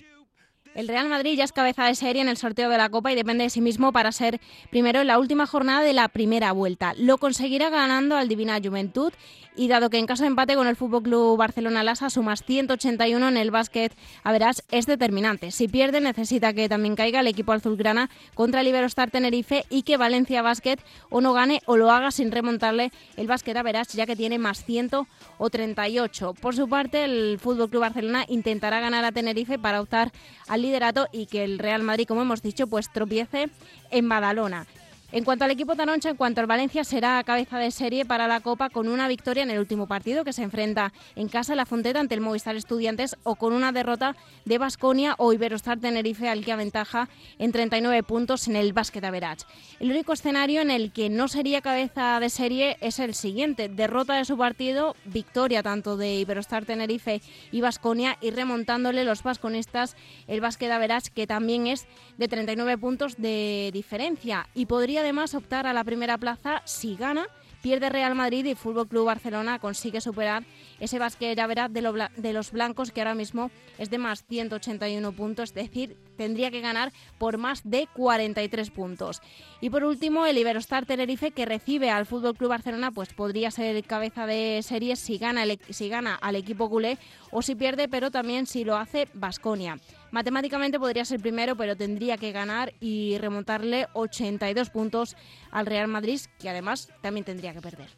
El 0.74 0.88
Real 0.88 1.08
Madrid 1.08 1.38
ya 1.38 1.44
es 1.44 1.52
cabeza 1.52 1.86
de 1.86 1.94
serie 1.94 2.24
en 2.24 2.28
el 2.28 2.38
sorteo 2.38 2.68
de 2.68 2.78
la 2.80 2.90
Copa 2.90 3.12
y 3.12 3.16
depende 3.16 3.44
de 3.44 3.52
sí 3.52 3.62
mismo 3.62 3.92
para 3.92 4.12
ser 4.12 4.42
primero 4.72 5.02
en 5.02 5.08
la 5.08 5.20
última 5.20 5.46
jornada 5.46 5.82
de 5.82 5.94
la 5.94 6.08
primera 6.08 6.52
vuelta. 6.52 6.96
Lo 6.98 7.20
conseguirá 7.20 7.70
ganando 7.70 8.18
al 8.18 8.28
Divina 8.28 8.60
Juventud 8.64 9.14
y 9.56 9.68
dado 9.68 9.90
que 9.90 9.98
en 9.98 10.06
caso 10.06 10.24
de 10.24 10.28
empate 10.28 10.56
con 10.56 10.68
el 10.68 10.76
Fútbol 10.76 11.04
Club 11.04 11.38
Barcelona 11.38 11.84
Lasa 11.84 12.10
sumas 12.10 12.44
181 12.44 13.28
en 13.28 13.38
el 13.38 13.52
básquet, 13.52 13.96
a 14.24 14.32
verás, 14.32 14.64
es 14.72 14.86
determinante. 14.86 15.52
Si 15.52 15.68
pierde, 15.68 16.02
necesita 16.02 16.54
que 16.54 16.70
también 16.70 16.96
caiga 16.96 17.20
el 17.20 17.28
equipo 17.28 17.52
azulgrana 17.52 18.10
contra 18.34 18.62
el 18.62 18.68
Iberostar 18.68 19.12
Tenerife 19.12 19.66
y 19.70 19.84
que 19.84 19.98
Valencia 19.98 20.42
Basket 20.42 20.78
o 21.10 21.22
no 21.22 21.34
gane 21.34 21.62
o 21.66 21.78
lo 21.78 21.92
haga 21.92 22.12
sin 22.12 22.32
remontarle 22.32 22.92
el 23.18 23.28
básquet 23.28 23.58
a 23.58 23.64
verás, 23.64 23.94
ya 23.94 24.06
que 24.06 24.16
tiene 24.16 24.40
más 24.40 24.64
138. 24.66 26.34
Por 26.34 26.56
su 26.56 26.68
parte, 26.68 27.04
el 27.04 27.40
Fútbol 27.40 27.70
Club 27.70 27.82
Barcelona 27.82 28.26
intentará 28.28 28.80
ganar 28.80 29.06
a 29.06 29.12
Tenerife 29.12 29.60
para 29.60 29.82
optar 29.82 30.12
al 30.48 30.62
liderato 30.62 31.08
y 31.12 31.28
que 31.28 31.44
el 31.44 31.60
Real 31.60 31.84
Madrid, 31.84 32.06
como 32.08 32.22
hemos 32.22 32.42
dicho, 32.42 32.68
pues 32.68 32.92
tropiece 32.92 33.50
en 33.92 34.10
Badalona. 34.10 34.68
En 35.14 35.24
cuanto 35.24 35.46
al 35.46 35.52
equipo 35.52 35.76
taroncha, 35.76 36.10
en 36.10 36.16
cuanto 36.16 36.42
al 36.42 36.48
Valencia, 36.48 36.84
será 36.84 37.24
cabeza 37.24 37.60
de 37.60 37.70
serie 37.70 38.04
para 38.04 38.28
la 38.28 38.40
Copa 38.40 38.72
con 38.72 38.88
una 38.88 39.08
victoria 39.08 39.44
en 39.44 39.52
el 39.52 39.60
último 39.60 39.86
partido 39.86 40.24
que 40.24 40.34
se 40.34 40.42
enfrenta 40.42 40.92
en 41.16 41.30
casa 41.30 41.54
la 41.54 41.68
Fonteta 41.68 42.00
ante 42.00 42.16
el 42.16 42.22
Movistar 42.22 42.56
Estudiantes 42.56 43.16
o 43.22 43.36
con 43.36 43.54
una 43.54 43.72
derrota 43.72 44.16
de 44.46 44.58
Basconia 44.58 45.14
o 45.20 45.32
Iberostar 45.32 45.80
Tenerife 45.80 46.30
al 46.30 46.44
que 46.44 46.52
aventaja 46.52 47.10
en 47.38 47.52
39 47.52 48.02
puntos 48.02 48.48
en 48.48 48.56
el 48.56 48.74
básquet 48.74 49.04
average. 49.04 49.46
El 49.80 49.92
único 49.92 50.14
escenario 50.14 50.62
en 50.62 50.72
el 50.72 50.92
que 50.92 51.12
no 51.12 51.28
sería 51.28 51.62
cabeza 51.62 52.20
de 52.20 52.32
serie 52.32 52.78
es 52.82 52.98
el 52.98 53.14
siguiente, 53.14 53.70
derrota 53.70 54.16
de 54.16 54.26
su 54.26 54.36
partido, 54.36 54.96
victoria 55.06 55.62
tanto 55.62 55.96
de 55.96 56.16
Iberostar 56.16 56.66
Tenerife 56.66 57.22
y 57.52 57.62
Basconia 57.62 58.18
y 58.20 58.32
remontándole 58.32 59.04
los 59.04 59.22
vasconistas 59.22 59.96
el 60.28 60.42
básquet 60.42 60.72
average 60.72 61.12
que 61.14 61.28
también 61.28 61.68
es 61.68 61.86
de 62.18 62.28
39 62.28 62.80
puntos 62.80 63.18
de 63.18 63.70
diferencia 63.72 64.50
y 64.56 64.66
podría 64.66 65.03
además 65.04 65.36
optar 65.36 65.68
a 65.68 65.74
la 65.74 65.84
primera 65.84 66.18
plaza 66.18 66.62
si 66.66 66.96
gana 66.96 67.28
pierde 67.64 67.90
Real 67.90 68.14
Madrid 68.14 68.46
y 68.46 68.56
Fútbol 68.56 68.90
Club 68.90 69.06
Barcelona 69.06 69.58
consigue 69.58 70.02
superar 70.02 70.44
ese 70.82 71.00
básquet 71.00 71.38
de, 71.38 72.10
de 72.18 72.34
los 72.34 72.52
blancos 72.52 72.92
que 72.92 73.00
ahora 73.00 73.16
mismo 73.16 73.52
es 73.78 73.90
de 73.90 73.98
más 73.98 74.26
181 74.28 75.14
puntos, 75.14 75.50
es 75.50 75.56
decir, 75.56 75.98
tendría 76.18 76.52
que 76.52 76.60
ganar 76.60 76.92
por 77.18 77.38
más 77.38 77.62
de 77.64 77.88
43 77.94 78.70
puntos. 78.70 79.22
Y 79.62 79.70
por 79.70 79.86
último, 79.86 80.26
el 80.26 80.38
Iberostar 80.38 80.86
Tenerife 80.86 81.32
que 81.32 81.46
recibe 81.46 81.90
al 81.90 82.06
Fútbol 82.06 82.36
Club 82.36 82.50
Barcelona, 82.50 82.92
pues 82.92 83.14
podría 83.14 83.50
ser 83.50 83.82
cabeza 83.86 84.26
de 84.26 84.60
series 84.62 85.00
si 85.00 85.18
gana, 85.18 85.46
e-, 85.46 85.60
si 85.70 85.88
gana 85.88 86.16
al 86.16 86.36
equipo 86.36 86.70
culé 86.70 86.98
o 87.32 87.42
si 87.42 87.56
pierde, 87.56 87.88
pero 87.88 88.12
también 88.12 88.46
si 88.46 88.66
lo 88.66 88.76
hace 88.76 89.08
Basconia. 89.14 89.78
Matemáticamente 90.14 90.80
podría 90.80 91.06
ser 91.06 91.20
primero, 91.20 91.56
pero 91.56 91.76
tendría 91.76 92.18
que 92.18 92.32
ganar 92.32 92.72
y 92.80 93.18
remontarle 93.18 93.88
82 93.94 94.70
puntos 94.70 95.18
al 95.50 95.66
Real 95.66 95.88
Madrid, 95.88 96.22
que 96.38 96.50
además 96.50 96.90
también 97.02 97.26
tendría 97.26 97.52
que 97.52 97.62
perder. 97.62 97.90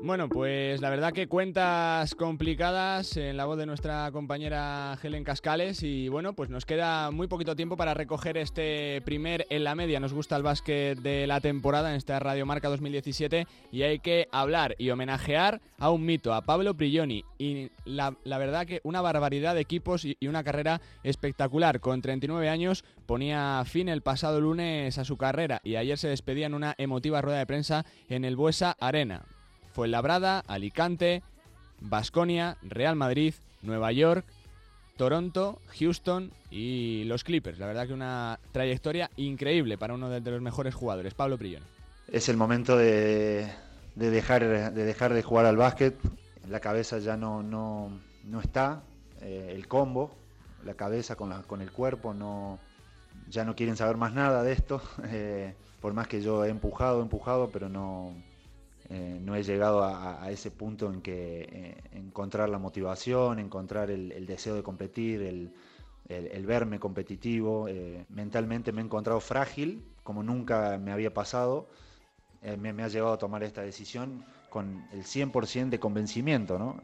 Bueno, 0.00 0.28
pues 0.28 0.80
la 0.80 0.90
verdad 0.90 1.12
que 1.12 1.26
cuentas 1.26 2.14
complicadas 2.14 3.16
en 3.16 3.36
la 3.36 3.46
voz 3.46 3.58
de 3.58 3.66
nuestra 3.66 4.12
compañera 4.12 4.96
Helen 5.02 5.24
Cascales 5.24 5.82
y 5.82 6.08
bueno, 6.08 6.34
pues 6.34 6.50
nos 6.50 6.64
queda 6.64 7.10
muy 7.10 7.26
poquito 7.26 7.56
tiempo 7.56 7.76
para 7.76 7.94
recoger 7.94 8.38
este 8.38 9.02
primer 9.04 9.44
en 9.50 9.64
la 9.64 9.74
media. 9.74 9.98
Nos 9.98 10.12
gusta 10.12 10.36
el 10.36 10.44
básquet 10.44 11.00
de 11.00 11.26
la 11.26 11.40
temporada 11.40 11.90
en 11.90 11.96
esta 11.96 12.20
Radio 12.20 12.46
Marca 12.46 12.68
2017 12.68 13.48
y 13.72 13.82
hay 13.82 13.98
que 13.98 14.28
hablar 14.30 14.76
y 14.78 14.90
homenajear 14.90 15.60
a 15.78 15.90
un 15.90 16.06
mito, 16.06 16.32
a 16.32 16.42
Pablo 16.42 16.74
Prigioni 16.74 17.24
y 17.36 17.72
la, 17.84 18.14
verdad 18.24 18.66
que 18.66 18.80
una 18.84 19.00
barbaridad 19.00 19.56
de 19.56 19.62
equipos 19.62 20.04
y, 20.04 20.16
y 20.20 20.28
una 20.28 20.44
carrera 20.44 20.80
espectacular. 21.02 21.80
Con 21.80 22.02
39 22.02 22.48
años 22.48 22.84
ponía 23.06 23.64
fin 23.66 23.88
el 23.88 24.02
pasado 24.02 24.40
lunes 24.40 24.96
a 24.96 25.04
su 25.04 25.16
carrera 25.16 25.60
y 25.64 25.74
ayer 25.74 25.98
se 25.98 26.06
despedía 26.06 26.46
en 26.46 26.54
una 26.54 26.76
emotiva 26.78 27.20
rueda 27.20 27.40
de 27.40 27.46
prensa 27.46 27.84
en 28.08 28.24
el 28.24 28.36
Buesa 28.36 28.76
Arena. 28.78 29.37
Labrada, 29.86 30.42
Alicante, 30.46 31.22
Basconia, 31.80 32.56
Real 32.62 32.96
Madrid, 32.96 33.34
Nueva 33.62 33.92
York, 33.92 34.24
Toronto, 34.96 35.60
Houston 35.78 36.32
y 36.50 37.04
los 37.04 37.24
Clippers. 37.24 37.58
La 37.58 37.66
verdad 37.66 37.86
que 37.86 37.92
una 37.92 38.40
trayectoria 38.52 39.10
increíble 39.16 39.78
para 39.78 39.94
uno 39.94 40.10
de, 40.10 40.20
los 40.20 40.42
mejores 40.42 40.74
jugadores, 40.74 41.14
Pablo 41.14 41.38
Prillón. 41.38 41.62
Es 42.08 42.28
el 42.28 42.36
momento 42.36 42.76
de, 42.76 43.48
dejar, 43.94 44.72
de 44.72 44.84
dejar 44.84 45.14
de 45.14 45.22
jugar 45.22 45.46
al 45.46 45.56
básquet. 45.56 45.96
La 46.48 46.60
cabeza 46.60 46.98
ya 46.98 47.16
no, 47.16 47.42
no, 47.42 48.00
no 48.24 48.40
está. 48.40 48.82
Eh, 49.20 49.52
el 49.54 49.68
combo, 49.68 50.16
la 50.64 50.74
cabeza 50.74 51.16
con, 51.16 51.28
la, 51.28 51.42
con 51.42 51.60
el 51.60 51.70
cuerpo, 51.70 52.14
no, 52.14 52.58
ya 53.28 53.44
no 53.44 53.54
quieren 53.54 53.76
saber 53.76 53.96
más 53.96 54.12
nada 54.12 54.42
de 54.42 54.52
esto. 54.52 54.82
Eh, 55.10 55.54
por 55.80 55.92
más 55.92 56.08
que 56.08 56.20
yo 56.20 56.44
he 56.44 56.48
empujado, 56.48 57.02
empujado, 57.02 57.50
pero 57.50 57.68
no, 57.68 58.12
eh, 58.90 59.18
no 59.22 59.36
he 59.36 59.42
llegado 59.42 59.84
a, 59.84 60.30
ese 60.30 60.50
punto 60.50 60.90
en 60.90 61.02
que 61.02 61.42
eh, 61.42 61.76
encontrar 61.92 62.48
la 62.48 62.58
motivación, 62.58 63.38
encontrar 63.38 63.90
el, 63.90 64.26
deseo 64.26 64.54
de 64.54 64.62
competir, 64.62 65.22
el, 65.22 66.46
verme 66.46 66.78
competitivo. 66.78 67.68
Eh, 67.68 68.06
mentalmente 68.08 68.72
me 68.72 68.80
he 68.80 68.84
encontrado 68.84 69.20
frágil, 69.20 69.84
como 70.02 70.22
nunca 70.22 70.78
me 70.78 70.92
había 70.92 71.12
pasado. 71.12 71.68
Me, 72.58 72.70
ha 72.82 72.88
llevado 72.88 73.14
a 73.14 73.18
tomar 73.18 73.42
esta 73.42 73.62
decisión 73.62 74.24
con 74.48 74.86
el 74.92 75.02
100% 75.02 75.68
de 75.68 75.80
convencimiento. 75.80 76.58
¿no? 76.58 76.80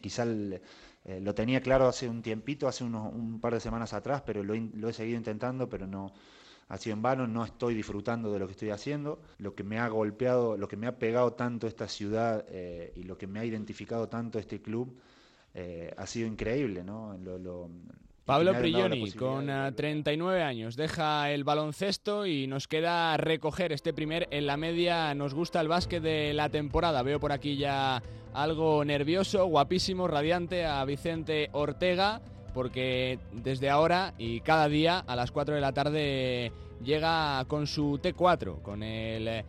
quizá 0.00 0.26
lo 0.26 1.34
tenía 1.34 1.62
claro 1.62 1.88
hace 1.88 2.08
un 2.08 2.22
tiempito, 2.22 2.68
hace 2.68 2.84
un 2.84 3.40
par 3.40 3.54
de 3.54 3.60
semanas 3.60 3.92
atrás, 3.92 4.22
pero 4.24 4.44
lo 4.44 4.88
he 4.88 4.92
seguido 4.92 5.16
intentando, 5.16 5.68
pero 5.68 5.86
no, 5.86 6.12
ha 6.68 6.78
sido 6.78 6.94
en 6.94 7.02
vano, 7.02 7.26
no 7.26 7.44
estoy 7.44 7.74
disfrutando 7.74 8.32
de 8.32 8.38
lo 8.38 8.46
que 8.46 8.52
estoy 8.52 8.70
haciendo. 8.70 9.20
Lo 9.38 9.54
que 9.54 9.64
me 9.64 9.78
ha 9.78 9.88
golpeado, 9.88 10.56
lo 10.56 10.68
que 10.68 10.76
me 10.76 10.86
ha 10.86 10.98
pegado 10.98 11.32
tanto 11.32 11.66
esta 11.66 11.88
ciudad 11.88 12.44
eh, 12.48 12.92
y 12.96 13.02
lo 13.02 13.18
que 13.18 13.26
me 13.26 13.40
ha 13.40 13.44
identificado 13.44 14.08
tanto 14.08 14.38
este 14.38 14.60
club 14.60 14.96
eh, 15.54 15.92
ha 15.96 16.06
sido 16.06 16.26
increíble, 16.26 16.82
¿no? 16.82 17.16
Pablo 18.24 18.54
Prigioni, 18.58 19.12
con 19.12 19.50
39 19.76 20.42
ah, 20.42 20.48
años, 20.48 20.76
deja 20.76 21.30
el 21.30 21.44
baloncesto 21.44 22.26
y 22.26 22.46
nos 22.46 22.66
queda 22.66 23.18
recoger 23.18 23.70
este 23.72 23.92
primer 23.92 24.26
en 24.30 24.46
la 24.46 24.56
media. 24.56 25.14
Nos 25.14 25.34
gusta 25.34 25.60
el 25.60 25.68
básquet 25.68 26.02
de 26.02 26.32
la 26.32 26.48
temporada. 26.48 27.02
Veo 27.02 27.20
por 27.20 27.32
aquí 27.32 27.58
ya 27.58 28.02
algo 28.32 28.82
nervioso, 28.82 29.44
guapísimo, 29.44 30.08
radiante 30.08 30.64
a 30.64 30.82
Vicente 30.86 31.50
Ortega 31.52 32.22
porque 32.54 33.18
desde 33.32 33.68
ahora 33.68 34.14
y 34.16 34.40
cada 34.40 34.68
día 34.68 34.98
a 35.06 35.16
las 35.16 35.32
4 35.32 35.56
de 35.56 35.60
la 35.60 35.72
tarde 35.72 36.52
llega 36.82 37.44
con 37.46 37.66
su 37.66 37.98
T4, 38.02 38.62
con 38.62 38.82
el 38.82 39.28
eh, 39.28 39.44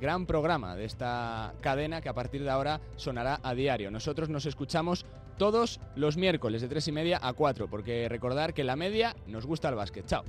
gran 0.00 0.26
programa 0.26 0.76
de 0.76 0.84
esta 0.84 1.54
cadena 1.60 2.00
que 2.00 2.08
a 2.08 2.14
partir 2.14 2.42
de 2.42 2.50
ahora 2.50 2.80
sonará 2.96 3.40
a 3.42 3.54
diario. 3.54 3.90
Nosotros 3.90 4.28
nos 4.28 4.46
escuchamos 4.46 5.04
todos 5.36 5.80
los 5.96 6.16
miércoles 6.16 6.62
de 6.62 6.68
3 6.68 6.88
y 6.88 6.92
media 6.92 7.20
a 7.22 7.32
4, 7.32 7.68
porque 7.68 8.08
recordar 8.08 8.54
que 8.54 8.64
la 8.64 8.76
media 8.76 9.16
nos 9.26 9.46
gusta 9.46 9.68
el 9.68 9.74
básquet. 9.74 10.06
Chao. 10.06 10.24